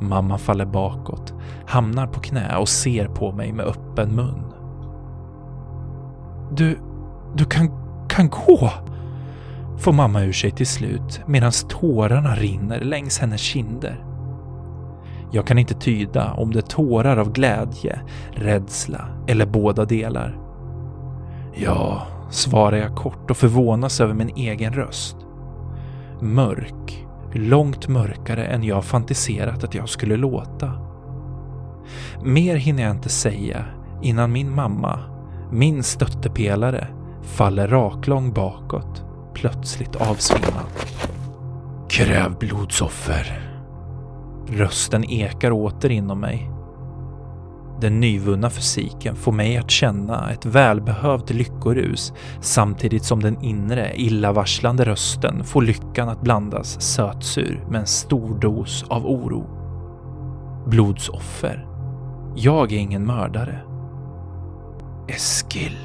Mamma 0.00 0.38
faller 0.38 0.66
bakåt, 0.66 1.34
hamnar 1.66 2.06
på 2.06 2.20
knä 2.20 2.56
och 2.56 2.68
ser 2.68 3.06
på 3.06 3.32
mig 3.32 3.52
med 3.52 3.66
öppen 3.66 4.14
mun. 4.14 4.52
Du, 6.56 6.78
du 7.36 7.44
kan, 7.44 7.70
kan 8.08 8.28
gå! 8.28 8.70
Får 9.78 9.92
mamma 9.92 10.22
ur 10.22 10.32
sig 10.32 10.50
till 10.50 10.66
slut 10.66 11.20
medan 11.26 11.52
tårarna 11.68 12.34
rinner 12.34 12.80
längs 12.80 13.18
hennes 13.18 13.40
kinder. 13.40 14.11
Jag 15.34 15.46
kan 15.46 15.58
inte 15.58 15.74
tyda 15.74 16.32
om 16.32 16.52
det 16.52 16.58
är 16.58 16.62
tårar 16.62 17.16
av 17.16 17.32
glädje, 17.32 18.00
rädsla 18.30 19.08
eller 19.26 19.46
båda 19.46 19.84
delar. 19.84 20.38
Ja, 21.54 22.06
svarar 22.30 22.76
jag 22.76 22.96
kort 22.96 23.30
och 23.30 23.36
förvånas 23.36 24.00
över 24.00 24.14
min 24.14 24.36
egen 24.36 24.72
röst. 24.72 25.16
Mörk, 26.20 27.06
långt 27.32 27.88
mörkare 27.88 28.44
än 28.44 28.64
jag 28.64 28.84
fantiserat 28.84 29.64
att 29.64 29.74
jag 29.74 29.88
skulle 29.88 30.16
låta. 30.16 30.72
Mer 32.24 32.56
hinner 32.56 32.82
jag 32.82 32.92
inte 32.92 33.08
säga 33.08 33.64
innan 34.02 34.32
min 34.32 34.54
mamma, 34.54 34.98
min 35.52 35.82
stöttepelare, 35.82 36.86
faller 37.22 37.68
raklång 37.68 38.32
bakåt, 38.32 39.04
plötsligt 39.34 39.96
avsvimmad. 39.96 40.66
Kräv 41.88 42.38
blodsoffer. 42.38 43.51
Rösten 44.54 45.04
ekar 45.04 45.50
åter 45.50 45.90
inom 45.90 46.20
mig. 46.20 46.50
Den 47.80 48.00
nyvunna 48.00 48.50
fysiken 48.50 49.16
får 49.16 49.32
mig 49.32 49.56
att 49.56 49.70
känna 49.70 50.30
ett 50.30 50.46
välbehövt 50.46 51.30
lyckorus 51.30 52.12
samtidigt 52.40 53.04
som 53.04 53.22
den 53.22 53.42
inre, 53.42 53.92
illavarslande 53.96 54.84
rösten 54.84 55.44
får 55.44 55.62
lyckan 55.62 56.08
att 56.08 56.22
blandas 56.22 56.80
sötsur 56.80 57.64
med 57.70 57.80
en 57.80 57.86
stor 57.86 58.40
dos 58.40 58.84
av 58.88 59.06
oro. 59.06 59.46
Blodsoffer. 60.66 61.66
Jag 62.36 62.72
är 62.72 62.78
ingen 62.78 63.06
mördare. 63.06 63.60
Eskil. 65.08 65.76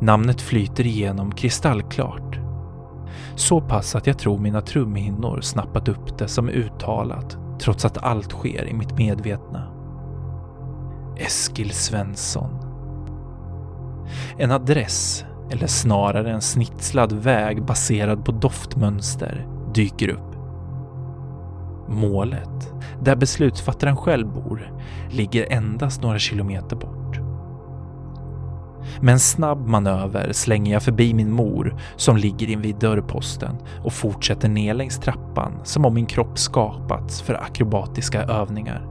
Namnet 0.00 0.40
flyter 0.40 0.86
igenom 0.86 1.32
kristallklart. 1.32 2.38
Så 3.34 3.60
pass 3.60 3.94
att 3.94 4.06
jag 4.06 4.18
tror 4.18 4.38
mina 4.38 4.60
trumhinnor 4.60 5.40
snappat 5.40 5.88
upp 5.88 6.18
det 6.18 6.28
som 6.28 6.48
uttalat 6.48 7.39
trots 7.60 7.84
att 7.84 7.98
allt 7.98 8.32
sker 8.32 8.68
i 8.68 8.74
mitt 8.74 8.98
medvetna. 8.98 9.62
Eskil 11.16 11.70
Svensson. 11.70 12.50
En 14.38 14.50
adress, 14.50 15.24
eller 15.50 15.66
snarare 15.66 16.30
en 16.30 16.40
snitslad 16.40 17.12
väg 17.12 17.64
baserad 17.64 18.24
på 18.24 18.32
doftmönster, 18.32 19.46
dyker 19.74 20.08
upp. 20.08 20.36
Målet, 21.88 22.72
där 23.02 23.16
beslutsfattaren 23.16 23.96
själv 23.96 24.26
bor, 24.26 24.72
ligger 25.10 25.52
endast 25.52 26.02
några 26.02 26.18
kilometer 26.18 26.76
bort. 26.76 26.99
Med 29.00 29.12
en 29.12 29.20
snabb 29.20 29.66
manöver 29.66 30.32
slänger 30.32 30.72
jag 30.72 30.82
förbi 30.82 31.14
min 31.14 31.32
mor 31.32 31.76
som 31.96 32.16
ligger 32.16 32.50
invid 32.50 32.76
dörrposten 32.76 33.56
och 33.84 33.92
fortsätter 33.92 34.48
ner 34.48 34.74
längs 34.74 34.98
trappan 34.98 35.60
som 35.64 35.84
om 35.84 35.94
min 35.94 36.06
kropp 36.06 36.38
skapats 36.38 37.22
för 37.22 37.34
akrobatiska 37.34 38.22
övningar. 38.22 38.86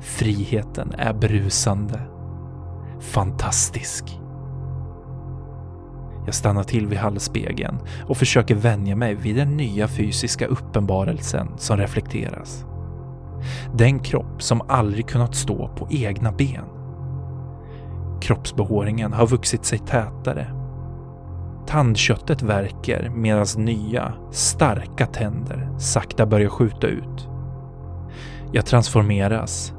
Friheten 0.00 0.94
är 0.98 1.12
brusande. 1.12 2.00
Fantastisk. 3.00 4.18
Jag 6.26 6.34
stannar 6.34 6.62
till 6.62 6.86
vid 6.86 6.98
hallspegeln 6.98 7.78
och 8.06 8.16
försöker 8.16 8.54
vänja 8.54 8.96
mig 8.96 9.14
vid 9.14 9.36
den 9.36 9.56
nya 9.56 9.88
fysiska 9.88 10.46
uppenbarelsen 10.46 11.48
som 11.56 11.76
reflekteras. 11.76 12.64
Den 13.74 13.98
kropp 13.98 14.42
som 14.42 14.62
aldrig 14.68 15.08
kunnat 15.08 15.34
stå 15.34 15.68
på 15.68 15.88
egna 15.90 16.32
ben. 16.32 16.81
Kroppsbehåringen 18.22 19.12
har 19.12 19.26
vuxit 19.26 19.64
sig 19.64 19.78
tätare. 19.78 20.46
Tandköttet 21.66 22.42
verkar 22.42 23.10
medan 23.14 23.46
nya, 23.56 24.12
starka 24.30 25.06
tänder 25.06 25.68
sakta 25.78 26.26
börjar 26.26 26.48
skjuta 26.48 26.86
ut. 26.86 27.28
Jag 28.52 28.66
transformeras, 28.66 29.72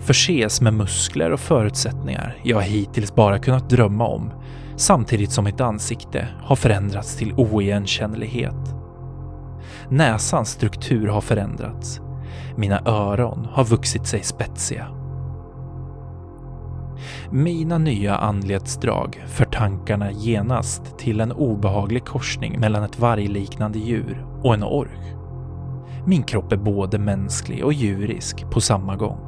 förses 0.00 0.60
med 0.60 0.74
muskler 0.74 1.32
och 1.32 1.40
förutsättningar 1.40 2.36
jag 2.42 2.62
hittills 2.62 3.14
bara 3.14 3.38
kunnat 3.38 3.70
drömma 3.70 4.06
om 4.06 4.32
samtidigt 4.76 5.32
som 5.32 5.44
mitt 5.44 5.60
ansikte 5.60 6.28
har 6.42 6.56
förändrats 6.56 7.16
till 7.16 7.32
oigenkännlighet. 7.32 8.74
Näsans 9.88 10.50
struktur 10.50 11.06
har 11.06 11.20
förändrats. 11.20 12.00
Mina 12.56 12.82
öron 12.84 13.48
har 13.52 13.64
vuxit 13.64 14.06
sig 14.06 14.22
spetsiga. 14.22 14.99
Mina 17.30 17.78
nya 17.78 18.16
anletsdrag 18.16 19.24
för 19.26 19.44
tankarna 19.44 20.10
genast 20.12 20.98
till 20.98 21.20
en 21.20 21.32
obehaglig 21.32 22.04
korsning 22.04 22.60
mellan 22.60 22.82
ett 22.82 22.98
vargliknande 22.98 23.78
djur 23.78 24.26
och 24.42 24.54
en 24.54 24.64
ork. 24.64 25.14
Min 26.06 26.22
kropp 26.22 26.52
är 26.52 26.56
både 26.56 26.98
mänsklig 26.98 27.64
och 27.64 27.72
djurisk 27.72 28.50
på 28.50 28.60
samma 28.60 28.96
gång. 28.96 29.18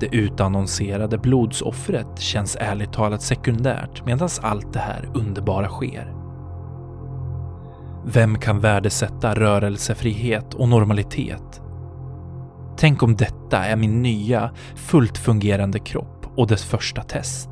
Det 0.00 0.16
utannonserade 0.16 1.18
blodsoffret 1.18 2.18
känns 2.18 2.56
ärligt 2.60 2.92
talat 2.92 3.22
sekundärt 3.22 4.06
medan 4.06 4.28
allt 4.42 4.72
det 4.72 4.78
här 4.78 5.08
underbara 5.14 5.68
sker. 5.68 6.14
Vem 8.04 8.38
kan 8.38 8.60
värdesätta 8.60 9.34
rörelsefrihet 9.34 10.54
och 10.54 10.68
normalitet? 10.68 11.62
Tänk 12.78 13.02
om 13.02 13.16
detta 13.16 13.64
är 13.64 13.76
min 13.76 14.02
nya, 14.02 14.54
fullt 14.76 15.18
fungerande 15.18 15.78
kropp 15.78 16.26
och 16.36 16.46
dess 16.46 16.64
första 16.64 17.02
test. 17.02 17.48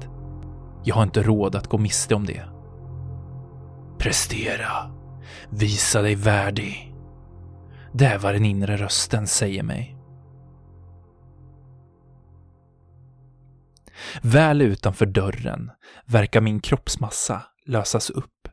Jag 0.85 0.95
har 0.95 1.03
inte 1.03 1.23
råd 1.23 1.55
att 1.57 1.67
gå 1.67 1.79
miste 1.79 2.15
om 2.15 2.27
det. 2.27 2.45
Prestera. 3.99 4.91
Visa 5.51 6.03
dig 6.03 6.15
värdig. 6.15 6.95
Det 7.93 8.07
är 8.07 8.19
vad 8.19 8.35
den 8.35 8.45
inre 8.45 8.77
rösten 8.77 9.27
säger 9.27 9.63
mig. 9.63 9.97
Väl 14.23 14.63
utanför 14.63 15.07
dörren 15.07 15.71
verkar 16.05 16.41
min 16.41 16.61
kroppsmassa 16.61 17.43
lösas 17.67 18.11
upp. 18.11 18.49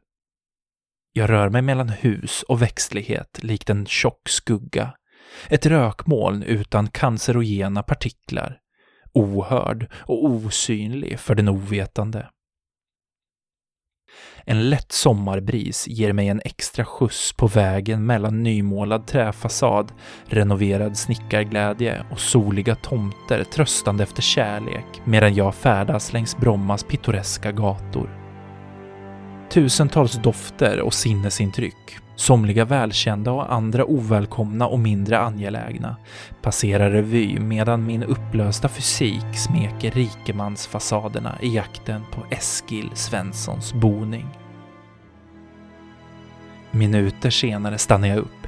Jag 1.14 1.30
rör 1.30 1.50
mig 1.50 1.62
mellan 1.62 1.90
hus 1.90 2.44
och 2.44 2.62
växtlighet 2.62 3.44
likt 3.44 3.70
en 3.70 3.86
tjock 3.86 4.30
skugga. 4.30 4.94
Ett 5.50 5.66
rökmoln 5.66 6.44
utan 6.44 6.88
cancerogena 6.88 7.84
partiklar. 7.84 8.60
Ohörd 9.14 9.92
och 9.94 10.26
osynlig 10.26 11.20
för 11.20 11.36
den 11.36 11.50
ovetande. 11.50 12.30
En 14.46 14.70
lätt 14.70 14.92
sommarbris 14.92 15.88
ger 15.88 16.14
mig 16.14 16.28
en 16.28 16.42
extra 16.46 16.86
skjuts 16.86 17.34
på 17.34 17.48
vägen 17.48 18.06
mellan 18.06 18.44
nymålad 18.44 19.08
träfasad, 19.08 19.92
renoverad 20.26 20.98
snickarglädje 20.98 22.06
och 22.12 22.20
soliga 22.20 22.76
tomter 22.76 23.44
tröstande 23.44 24.04
efter 24.04 24.22
kärlek 24.22 24.86
medan 25.04 25.36
jag 25.36 25.56
färdas 25.56 26.14
längs 26.14 26.38
Brommas 26.38 26.84
pittoreska 26.84 27.52
gator. 27.52 28.20
Tusentals 29.50 30.14
dofter 30.14 30.82
och 30.82 30.94
sinnesintryck, 30.94 31.98
somliga 32.16 32.66
välkända 32.66 33.32
och 33.32 33.54
andra 33.54 33.86
ovälkomna 33.86 34.68
och 34.68 34.80
mindre 34.80 35.20
angelägna, 35.20 35.96
passerar 36.42 36.92
revy 36.92 37.40
medan 37.40 37.86
min 37.86 38.04
upplösta 38.04 38.70
fysik 38.70 39.36
smeker 39.36 39.92
rikemansfasaderna 39.92 41.38
i 41.42 41.56
jakten 41.56 42.02
på 42.12 42.22
Eskil 42.30 42.90
Svenssons 42.94 43.74
boning. 43.74 44.28
Minuter 46.72 47.30
senare 47.30 47.78
stannar 47.78 48.08
jag 48.08 48.18
upp. 48.18 48.48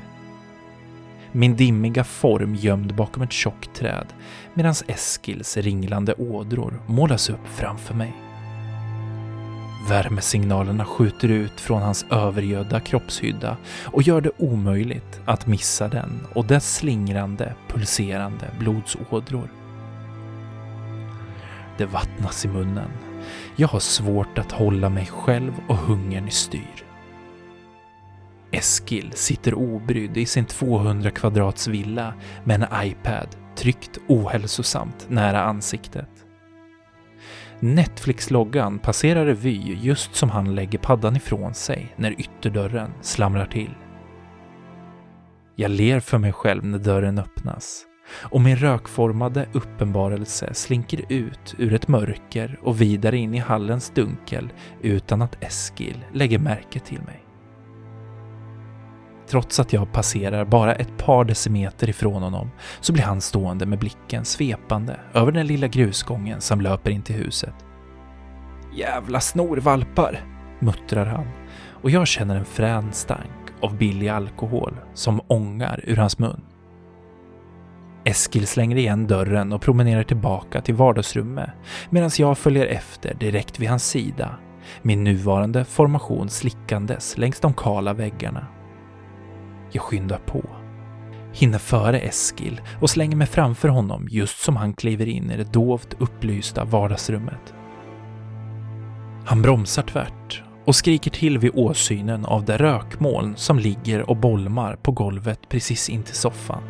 Min 1.32 1.56
dimmiga 1.56 2.04
form 2.04 2.56
gömd 2.56 2.96
bakom 2.96 3.24
ett 3.24 3.32
tjockt 3.32 3.76
träd 3.76 4.08
medan 4.54 4.74
Eskils 4.88 5.58
ringlande 5.58 6.14
ådror 6.14 6.82
målas 6.88 7.30
upp 7.30 7.48
framför 7.48 7.94
mig. 7.94 8.25
Värmesignalerna 9.88 10.86
skjuter 10.86 11.28
ut 11.28 11.62
från 11.62 11.82
hans 11.82 12.06
övergödda 12.12 12.80
kroppshydda 12.80 13.58
och 13.86 14.02
gör 14.02 14.22
det 14.22 14.32
omöjligt 14.38 15.22
att 15.26 15.48
missa 15.48 15.88
den 15.88 16.28
och 16.34 16.46
dess 16.46 16.76
slingrande, 16.76 17.56
pulserande 17.68 18.46
blodsådror. 18.60 19.50
Det 21.78 21.86
vattnas 21.86 22.46
i 22.46 22.48
munnen. 22.48 22.90
Jag 23.56 23.68
har 23.68 23.80
svårt 23.80 24.38
att 24.38 24.52
hålla 24.52 24.90
mig 24.90 25.06
själv 25.06 25.54
och 25.68 25.78
hungern 25.78 26.28
i 26.28 26.32
styr. 26.32 26.86
Eskil 28.52 29.12
sitter 29.16 29.54
obrydd 29.54 30.18
i 30.18 30.26
sin 30.26 30.46
200 30.46 31.12
kvadrats 31.12 31.68
villa 31.68 32.14
med 32.44 32.64
en 32.64 32.88
iPad 32.88 33.28
tryckt 33.56 33.98
ohälsosamt 34.08 35.06
nära 35.10 35.44
ansiktet. 35.44 36.25
Netflix-loggan 37.66 38.80
passerar 38.80 39.26
revy 39.26 39.78
just 39.82 40.16
som 40.16 40.30
han 40.30 40.56
lägger 40.56 40.80
paddan 40.80 41.16
ifrån 41.16 41.54
sig 41.54 41.94
när 41.96 42.22
ytterdörren 42.22 42.92
slamrar 43.02 43.46
till. 43.46 43.76
Jag 45.56 45.72
ler 45.72 46.00
för 46.00 46.18
mig 46.18 46.32
själv 46.34 46.66
när 46.66 46.80
dörren 46.80 47.20
öppnas 47.20 47.86
och 48.22 48.42
min 48.42 48.56
rökformade 48.56 49.48
uppenbarelse 49.54 50.54
slinker 50.54 51.02
ut 51.10 51.56
ur 51.58 51.74
ett 51.74 51.88
mörker 51.88 52.60
och 52.62 52.82
vidare 52.82 53.18
in 53.18 53.34
i 53.34 53.40
hallens 53.40 53.90
dunkel 53.96 54.54
utan 54.82 55.22
att 55.22 55.44
Eskil 55.44 56.06
lägger 56.14 56.40
märke 56.40 56.80
till 56.80 57.02
mig. 57.02 57.25
Trots 59.28 59.60
att 59.60 59.74
jag 59.74 59.92
passerar 59.92 60.46
bara 60.46 60.76
ett 60.76 60.98
par 60.98 61.26
decimeter 61.26 61.90
ifrån 61.90 62.24
honom 62.24 62.52
så 62.82 62.94
blir 62.94 63.04
han 63.04 63.22
stående 63.22 63.66
med 63.66 63.80
blicken 63.80 64.26
svepande 64.26 65.00
över 65.14 65.32
den 65.32 65.48
lilla 65.48 65.68
grusgången 65.68 66.42
som 66.42 66.62
löper 66.62 66.92
in 66.92 67.02
till 67.02 67.16
huset. 67.16 67.54
Jävla 68.76 69.20
snorvalpar, 69.20 70.20
muttrar 70.60 71.06
han 71.06 71.28
och 71.70 71.90
jag 71.90 72.08
känner 72.08 72.36
en 72.36 72.46
frän 72.46 72.94
stank 72.94 73.32
av 73.62 73.78
billig 73.78 74.08
alkohol 74.08 74.76
som 74.94 75.22
ångar 75.28 75.80
ur 75.84 75.96
hans 75.96 76.20
mun. 76.20 76.42
Eskil 78.04 78.48
slänger 78.48 78.78
igen 78.78 79.08
dörren 79.08 79.54
och 79.54 79.62
promenerar 79.62 80.04
tillbaka 80.04 80.62
till 80.62 80.76
vardagsrummet 80.76 81.50
medan 81.90 82.10
jag 82.18 82.38
följer 82.38 82.66
efter 82.66 83.14
direkt 83.14 83.60
vid 83.60 83.70
hans 83.70 83.90
sida, 83.90 84.36
min 84.82 85.04
nuvarande 85.04 85.66
formation 85.66 86.30
slickandes 86.30 87.18
längs 87.18 87.40
de 87.40 87.54
kala 87.54 87.94
väggarna. 87.94 88.48
Jag 89.76 89.84
skyndar 89.84 90.18
på. 90.26 90.44
Hinner 91.34 91.58
före 91.58 92.00
Eskil 92.00 92.62
och 92.82 92.90
slänger 92.90 93.16
mig 93.16 93.28
framför 93.28 93.68
honom 93.68 94.08
just 94.12 94.40
som 94.40 94.56
han 94.56 94.74
kliver 94.74 95.08
in 95.08 95.32
i 95.32 95.38
det 95.38 95.54
dovt 95.54 95.94
upplysta 96.00 96.66
vardagsrummet. 96.66 97.54
Han 99.26 99.42
bromsar 99.42 99.84
tvärt 99.84 100.44
och 100.66 100.76
skriker 100.76 101.12
till 101.12 101.38
vid 101.38 101.52
åsynen 101.54 102.26
av 102.26 102.46
det 102.46 102.58
rökmoln 102.58 103.36
som 103.36 103.60
ligger 103.60 104.10
och 104.10 104.18
bolmar 104.18 104.76
på 104.76 104.92
golvet 104.92 105.40
precis 105.50 105.90
intill 105.90 106.16
soffan. 106.16 106.64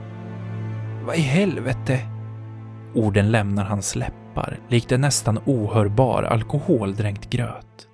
Vad 1.05 1.15
i 1.15 1.21
helvete? 1.21 1.99
Orden 2.93 3.31
lämnar 3.31 3.65
hans 3.65 3.95
läppar 3.95 4.59
likt 4.69 4.91
en 4.91 5.01
nästan 5.01 5.39
ohörbar 5.45 6.23
alkoholdränkt 6.23 7.29
gröt. 7.29 7.87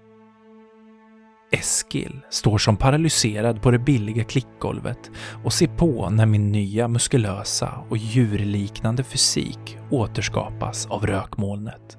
Eskil 1.51 2.21
står 2.29 2.57
som 2.57 2.77
paralyserad 2.77 3.61
på 3.61 3.71
det 3.71 3.79
billiga 3.79 4.23
klickgolvet 4.23 5.11
och 5.43 5.53
ser 5.53 5.67
på 5.67 6.09
när 6.09 6.25
min 6.25 6.51
nya 6.51 6.87
muskulösa 6.87 7.85
och 7.89 7.97
djurliknande 7.97 9.03
fysik 9.03 9.77
återskapas 9.89 10.85
av 10.85 11.07
rökmolnet. 11.07 11.97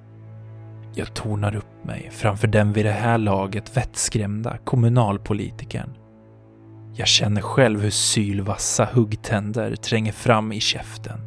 Jag 0.94 1.14
tornar 1.14 1.56
upp 1.56 1.84
mig 1.84 2.10
framför 2.12 2.48
den 2.48 2.72
vid 2.72 2.84
det 2.84 2.92
här 2.92 3.18
laget 3.18 3.76
vettskrämda 3.76 4.58
kommunalpolitikern. 4.64 5.90
Jag 6.94 7.08
känner 7.08 7.40
själv 7.40 7.80
hur 7.80 7.90
sylvassa 7.90 8.88
huggtänder 8.92 9.76
tränger 9.76 10.12
fram 10.12 10.52
i 10.52 10.60
käften. 10.60 11.20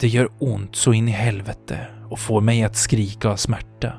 Det 0.00 0.08
gör 0.08 0.28
ont 0.38 0.76
så 0.76 0.92
in 0.92 1.08
i 1.08 1.12
helvete 1.12 1.86
och 2.10 2.18
får 2.18 2.40
mig 2.40 2.64
att 2.64 2.76
skrika 2.76 3.28
av 3.28 3.36
smärta. 3.36 3.92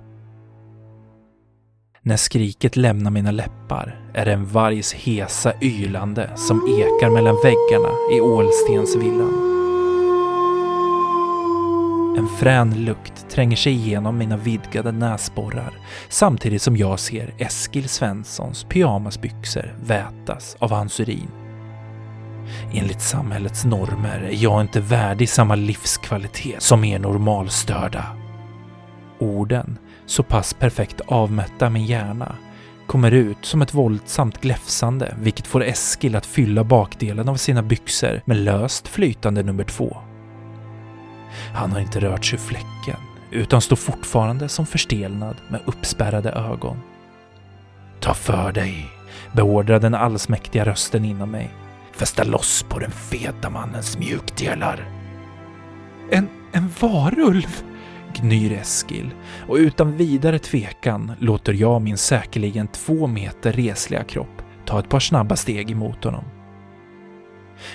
När 2.10 2.18
skriket 2.18 2.76
lämnar 2.76 3.12
mina 3.12 3.32
läppar 3.32 4.00
är 4.14 4.26
det 4.26 4.34
en 4.34 4.46
vargs 4.46 4.94
hesa 4.94 5.54
ylande 5.62 6.30
som 6.36 6.58
ekar 6.58 7.10
mellan 7.10 7.36
väggarna 7.44 7.90
i 8.12 8.22
Ålstensvillan. 8.22 9.34
En 12.18 12.28
frän 12.40 12.86
lukt 12.86 13.30
tränger 13.30 13.56
sig 13.56 13.74
igenom 13.74 14.18
mina 14.18 14.38
vidgade 14.38 14.92
näsborrar 14.92 15.74
samtidigt 16.10 16.62
som 16.62 16.78
jag 16.78 17.00
ser 17.00 17.34
Eskil 17.38 17.90
Svenssons 17.90 18.64
pyjamasbyxor 18.64 19.76
vätas 19.84 20.56
av 20.60 20.72
hans 20.72 21.00
urin. 21.00 21.32
Enligt 22.74 23.02
samhällets 23.02 23.66
normer 23.66 24.20
är 24.20 24.44
jag 24.44 24.62
inte 24.62 24.80
värdig 24.80 25.30
samma 25.30 25.56
livskvalitet 25.56 26.62
som 26.64 26.84
er 26.84 27.00
normalstörda. 27.00 28.06
Orden, 29.20 29.78
så 30.10 30.24
pass 30.24 30.54
perfekt 30.54 31.02
avmätta 31.08 31.70
min 31.70 31.86
hjärna, 31.86 32.36
kommer 32.88 33.12
ut 33.12 33.38
som 33.42 33.62
ett 33.62 33.74
våldsamt 33.74 34.42
gläfsande 34.42 35.16
vilket 35.20 35.48
får 35.48 35.64
Eskil 35.64 36.16
att 36.16 36.26
fylla 36.26 36.64
bakdelen 36.64 37.30
av 37.30 37.36
sina 37.36 37.64
byxor 37.64 38.22
med 38.26 38.38
löst 38.38 38.88
flytande 38.88 39.44
nummer 39.44 39.64
två. 39.64 39.98
Han 41.54 41.72
har 41.72 41.80
inte 41.80 42.00
rört 42.00 42.26
sig 42.26 42.40
fläcken, 42.40 43.00
utan 43.32 43.62
står 43.62 43.76
fortfarande 43.76 44.50
som 44.50 44.66
förstelnad 44.66 45.36
med 45.50 45.62
uppspärrade 45.66 46.32
ögon. 46.32 46.78
Ta 48.00 48.14
för 48.14 48.52
dig, 48.52 48.86
beordrar 49.34 49.80
den 49.80 49.96
allsmäktiga 49.96 50.66
rösten 50.66 51.06
inom 51.06 51.32
mig. 51.32 51.50
Fästa 51.92 52.24
loss 52.24 52.66
på 52.70 52.80
den 52.80 52.92
feta 52.92 53.50
mannens 53.50 53.98
mjukdelar. 53.98 54.88
En, 56.12 56.30
en 56.52 56.70
varulv? 56.82 57.64
Gnyr 58.14 58.52
Eskil 58.52 59.12
och 59.48 59.56
utan 59.56 59.98
vidare 59.98 60.40
tvekan 60.40 61.12
låter 61.20 61.54
jag 61.54 61.82
min 61.82 61.98
säkerligen 61.98 62.68
två 62.68 63.08
meter 63.08 63.54
resliga 63.54 64.04
kropp 64.04 64.42
ta 64.66 64.80
ett 64.80 64.90
par 64.90 65.00
snabba 65.00 65.36
steg 65.36 65.72
emot 65.72 66.04
honom. 66.04 66.24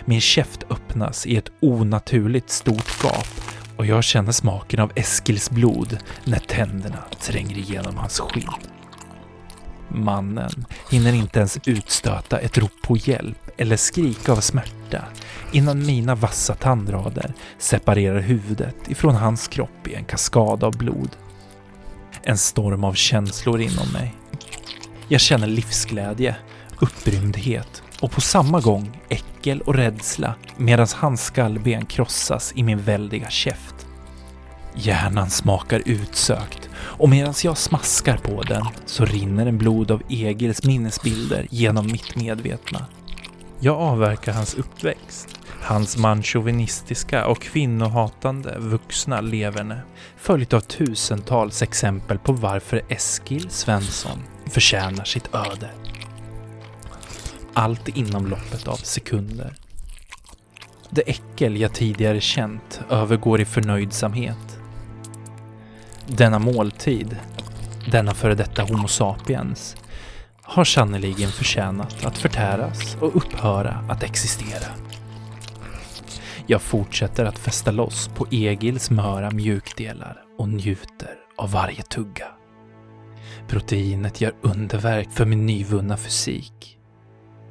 Min 0.05 0.21
käft 0.21 0.65
öppnas 0.71 1.27
i 1.27 1.37
ett 1.37 1.53
onaturligt 1.61 2.51
stort 2.51 3.03
gap 3.03 3.29
och 3.77 3.87
jag 3.87 4.05
känner 4.05 4.33
smaken 4.33 4.81
av 4.81 4.93
Eskils 4.95 5.51
blod 5.51 5.99
när 6.25 6.39
tänderna 6.39 7.05
tränger 7.21 7.59
igenom 7.59 7.97
hans 7.97 8.21
skinn. 8.21 8.49
Mannen 9.89 10.67
hinner 10.91 11.13
inte 11.13 11.39
ens 11.39 11.59
utstöta 11.67 12.39
ett 12.39 12.59
rop 12.59 12.83
på 12.83 12.97
hjälp 12.97 13.44
eller 13.57 13.77
skrika 13.77 14.33
av 14.33 14.41
smärta 14.41 15.05
innan 15.53 15.87
mina 15.87 16.15
vassa 16.15 16.55
tandrader 16.55 17.35
separerar 17.59 18.21
huvudet 18.21 18.77
ifrån 18.89 19.15
hans 19.15 19.49
kropp 19.49 19.89
i 19.89 19.95
en 19.95 20.05
kaskad 20.05 20.65
av 20.65 20.77
blod. 20.79 21.11
En 22.23 22.39
storm 22.39 22.85
av 22.85 22.95
känslor 22.95 23.61
inom 23.61 23.89
mig. 23.93 24.15
Jag 25.09 25.21
känner 25.21 25.47
livsglädje, 25.47 26.37
upprymdhet 26.81 27.83
och 28.01 28.11
på 28.11 28.21
samma 28.21 28.61
gång 28.61 29.01
äckel 29.09 29.61
och 29.61 29.75
rädsla 29.75 30.35
medan 30.57 30.87
hans 30.97 31.25
skallben 31.25 31.87
krossas 31.87 32.53
i 32.57 32.63
min 32.63 32.83
väldiga 32.83 33.31
käft. 33.31 33.87
Hjärnan 34.77 35.31
smakar 35.31 35.83
utsökt 35.87 36.69
och 36.75 37.09
medan 37.09 37.35
jag 37.45 37.59
smaskar 37.59 38.17
på 38.17 38.43
den 38.43 38.67
så 38.87 39.05
rinner 39.05 39.47
en 39.47 39.59
blod 39.59 39.91
av 39.91 40.03
Egils 40.09 40.65
minnesbilder 40.65 41.47
genom 41.51 41.87
mitt 41.87 42.17
medvetna. 42.17 42.87
Jag 43.65 43.81
avverkar 43.81 44.33
hans 44.33 44.55
uppväxt, 44.55 45.39
hans 45.63 45.97
manchauvinistiska 45.97 47.27
och 47.27 47.43
kvinnohatande 47.43 48.59
vuxna 48.59 49.21
leverne, 49.21 49.83
följt 50.17 50.53
av 50.53 50.61
tusentals 50.61 51.63
exempel 51.63 52.19
på 52.19 52.33
varför 52.33 52.83
Eskil 52.89 53.51
Svensson 53.51 54.23
förtjänar 54.51 55.05
sitt 55.05 55.35
öde. 55.35 55.71
Allt 57.55 57.89
inom 57.89 58.27
loppet 58.27 58.69
av 58.69 58.77
sekunder. 58.77 59.55
Det 60.91 61.03
äckel 61.03 61.61
jag 61.61 61.75
tidigare 61.75 62.21
känt 62.21 62.81
övergår 62.91 63.41
i 63.41 63.45
förnöjsamhet. 63.45 64.59
Denna 66.07 66.39
måltid, 66.39 67.17
denna 67.91 68.15
före 68.15 68.35
detta 68.35 68.63
Homo 68.63 68.89
sapiens, 68.89 69.77
har 70.45 70.65
sannerligen 70.65 71.31
förtjänat 71.31 72.05
att 72.05 72.19
förtäras 72.19 72.97
och 73.01 73.17
upphöra 73.17 73.85
att 73.89 74.03
existera. 74.03 74.67
Jag 76.47 76.63
fortsätter 76.63 77.25
att 77.25 77.39
fästa 77.39 77.71
loss 77.71 78.09
på 78.09 78.27
Egils 78.31 78.91
möra 78.91 79.31
mjukdelar 79.31 80.23
och 80.39 80.49
njuter 80.49 81.15
av 81.37 81.51
varje 81.51 81.83
tugga. 81.83 82.27
Proteinet 83.49 84.21
gör 84.21 84.33
underverk 84.43 85.11
för 85.11 85.25
min 85.25 85.47
nyvunna 85.47 85.97
fysik. 85.97 86.79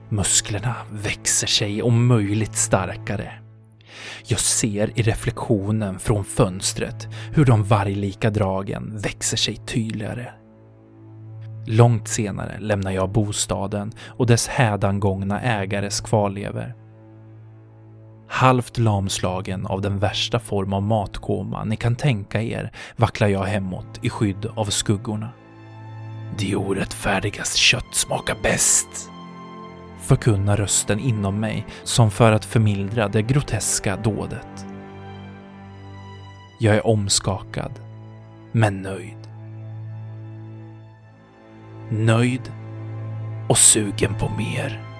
Musklerna 0.09 0.75
växer 0.91 1.47
sig 1.47 1.81
om 1.81 2.07
möjligt 2.07 2.55
starkare. 2.55 3.33
Jag 4.25 4.39
ser 4.39 4.99
i 4.99 5.01
reflektionen 5.01 5.99
från 5.99 6.25
fönstret 6.25 7.07
hur 7.31 7.45
de 7.45 7.63
varglika 7.63 8.29
dragen 8.29 8.97
växer 8.97 9.37
sig 9.37 9.55
tydligare. 9.55 10.42
Långt 11.65 12.07
senare 12.07 12.59
lämnar 12.59 12.91
jag 12.91 13.09
bostaden 13.09 13.91
och 14.07 14.27
dess 14.27 14.47
hädangångna 14.47 15.41
ägares 15.41 16.01
kvarlever. 16.01 16.75
Halvt 18.27 18.77
lamslagen 18.77 19.65
av 19.65 19.81
den 19.81 19.99
värsta 19.99 20.39
form 20.39 20.73
av 20.73 20.83
matkoma 20.83 21.63
ni 21.63 21.75
kan 21.75 21.95
tänka 21.95 22.41
er 22.41 22.71
vacklar 22.95 23.27
jag 23.27 23.43
hemåt 23.43 23.99
i 24.01 24.09
skydd 24.09 24.45
av 24.55 24.65
skuggorna. 24.65 25.29
Det 26.37 26.55
orättfärdigas 26.55 27.53
kött 27.53 27.95
smakar 27.95 28.35
bäst 28.43 29.09
förkunnar 30.03 30.57
rösten 30.57 30.99
inom 30.99 31.39
mig 31.39 31.65
som 31.83 32.11
för 32.11 32.31
att 32.31 32.45
förmildra 32.45 33.07
det 33.07 33.21
groteska 33.21 33.95
dådet. 33.95 34.65
Jag 36.59 36.75
är 36.75 36.87
omskakad, 36.87 37.71
men 38.51 38.81
nöjd. 38.81 39.22
Nöjd 41.95 42.51
och 43.49 43.57
sugen 43.57 44.15
på 44.19 44.29
mer. 44.37 44.92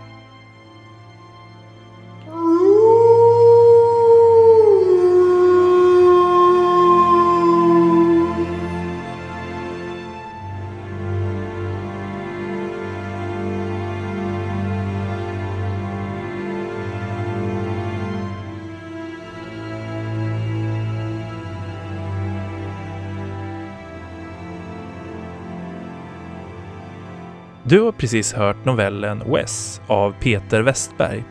Du 27.66 27.82
har 27.82 27.92
precis 27.92 28.34
hört 28.34 28.66
novellen 28.66 29.24
Wes 29.32 29.82
av 29.88 30.16
Peter 30.20 30.62
Westberg. 30.62 31.24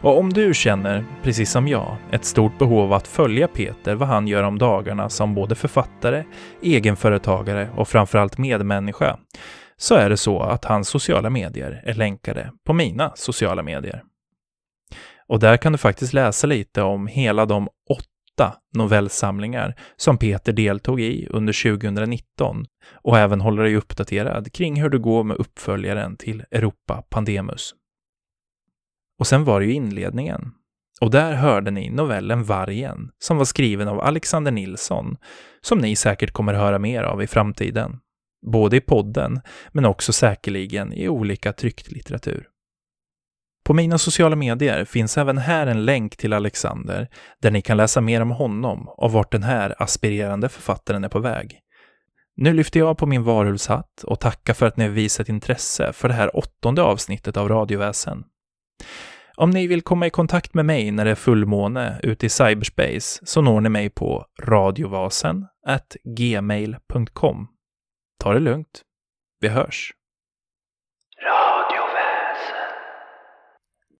Och 0.00 0.18
om 0.18 0.32
du 0.32 0.54
känner, 0.54 1.04
precis 1.22 1.50
som 1.50 1.68
jag, 1.68 1.96
ett 2.10 2.24
stort 2.24 2.58
behov 2.58 2.80
av 2.80 2.92
att 2.92 3.08
följa 3.08 3.48
Peter 3.48 3.94
vad 3.94 4.08
han 4.08 4.28
gör 4.28 4.42
om 4.42 4.58
dagarna 4.58 5.08
som 5.08 5.34
både 5.34 5.54
författare, 5.54 6.24
egenföretagare 6.62 7.68
och 7.76 7.88
framförallt 7.88 8.38
medmänniska, 8.38 9.18
så 9.76 9.94
är 9.94 10.10
det 10.10 10.16
så 10.16 10.40
att 10.40 10.64
hans 10.64 10.88
sociala 10.88 11.30
medier 11.30 11.82
är 11.84 11.94
länkade 11.94 12.52
på 12.66 12.72
mina 12.72 13.12
sociala 13.14 13.62
medier. 13.62 14.02
Och 15.28 15.40
där 15.40 15.56
kan 15.56 15.72
du 15.72 15.78
faktiskt 15.78 16.12
läsa 16.12 16.46
lite 16.46 16.82
om 16.82 17.06
hela 17.06 17.46
de 17.46 17.68
åtta 18.38 18.54
novellsamlingar 18.74 19.74
som 19.96 20.18
Peter 20.18 20.52
deltog 20.52 21.00
i 21.00 21.26
under 21.30 21.78
2019 21.78 22.66
och 22.92 23.18
även 23.18 23.40
håller 23.40 23.62
dig 23.62 23.76
uppdaterad 23.76 24.52
kring 24.52 24.82
hur 24.82 24.90
det 24.90 24.98
går 24.98 25.24
med 25.24 25.36
uppföljaren 25.36 26.16
till 26.16 26.44
Europa 26.50 27.02
Pandemus. 27.10 27.74
Och 29.18 29.26
sen 29.26 29.44
var 29.44 29.60
det 29.60 29.66
ju 29.66 29.72
inledningen. 29.72 30.52
Och 31.00 31.10
där 31.10 31.34
hörde 31.34 31.70
ni 31.70 31.90
novellen 31.90 32.44
Vargen, 32.44 33.10
som 33.18 33.36
var 33.36 33.44
skriven 33.44 33.88
av 33.88 34.00
Alexander 34.00 34.52
Nilsson, 34.52 35.16
som 35.60 35.78
ni 35.78 35.96
säkert 35.96 36.32
kommer 36.32 36.54
höra 36.54 36.78
mer 36.78 37.02
av 37.02 37.22
i 37.22 37.26
framtiden. 37.26 37.98
Både 38.46 38.76
i 38.76 38.80
podden, 38.80 39.40
men 39.72 39.84
också 39.84 40.12
säkerligen 40.12 40.92
i 40.92 41.08
olika 41.08 41.52
tryckt 41.52 41.90
litteratur. 41.90 42.46
På 43.68 43.74
mina 43.74 43.98
sociala 43.98 44.36
medier 44.36 44.84
finns 44.84 45.18
även 45.18 45.38
här 45.38 45.66
en 45.66 45.84
länk 45.84 46.16
till 46.16 46.32
Alexander 46.32 47.08
där 47.42 47.50
ni 47.50 47.62
kan 47.62 47.76
läsa 47.76 48.00
mer 48.00 48.20
om 48.20 48.30
honom 48.30 48.88
och 48.88 49.12
vart 49.12 49.32
den 49.32 49.42
här 49.42 49.82
aspirerande 49.82 50.48
författaren 50.48 51.04
är 51.04 51.08
på 51.08 51.18
väg. 51.18 51.58
Nu 52.36 52.52
lyfter 52.52 52.80
jag 52.80 52.98
på 52.98 53.06
min 53.06 53.22
varulvshatt 53.22 54.02
och 54.04 54.20
tackar 54.20 54.54
för 54.54 54.66
att 54.66 54.76
ni 54.76 54.84
har 54.84 54.90
visat 54.90 55.28
intresse 55.28 55.92
för 55.92 56.08
det 56.08 56.14
här 56.14 56.36
åttonde 56.36 56.82
avsnittet 56.82 57.36
av 57.36 57.48
Radioväsen. 57.48 58.24
Om 59.36 59.50
ni 59.50 59.66
vill 59.66 59.82
komma 59.82 60.06
i 60.06 60.10
kontakt 60.10 60.54
med 60.54 60.64
mig 60.64 60.90
när 60.90 61.04
det 61.04 61.10
är 61.10 61.14
fullmåne 61.14 62.00
ute 62.02 62.26
i 62.26 62.28
cyberspace 62.28 63.26
så 63.26 63.40
når 63.40 63.60
ni 63.60 63.68
mig 63.68 63.90
på 63.90 64.24
radiovasen 64.42 65.46
gmail.com. 66.16 67.48
Ta 68.22 68.32
det 68.32 68.40
lugnt. 68.40 68.82
Vi 69.40 69.48
hörs. 69.48 69.97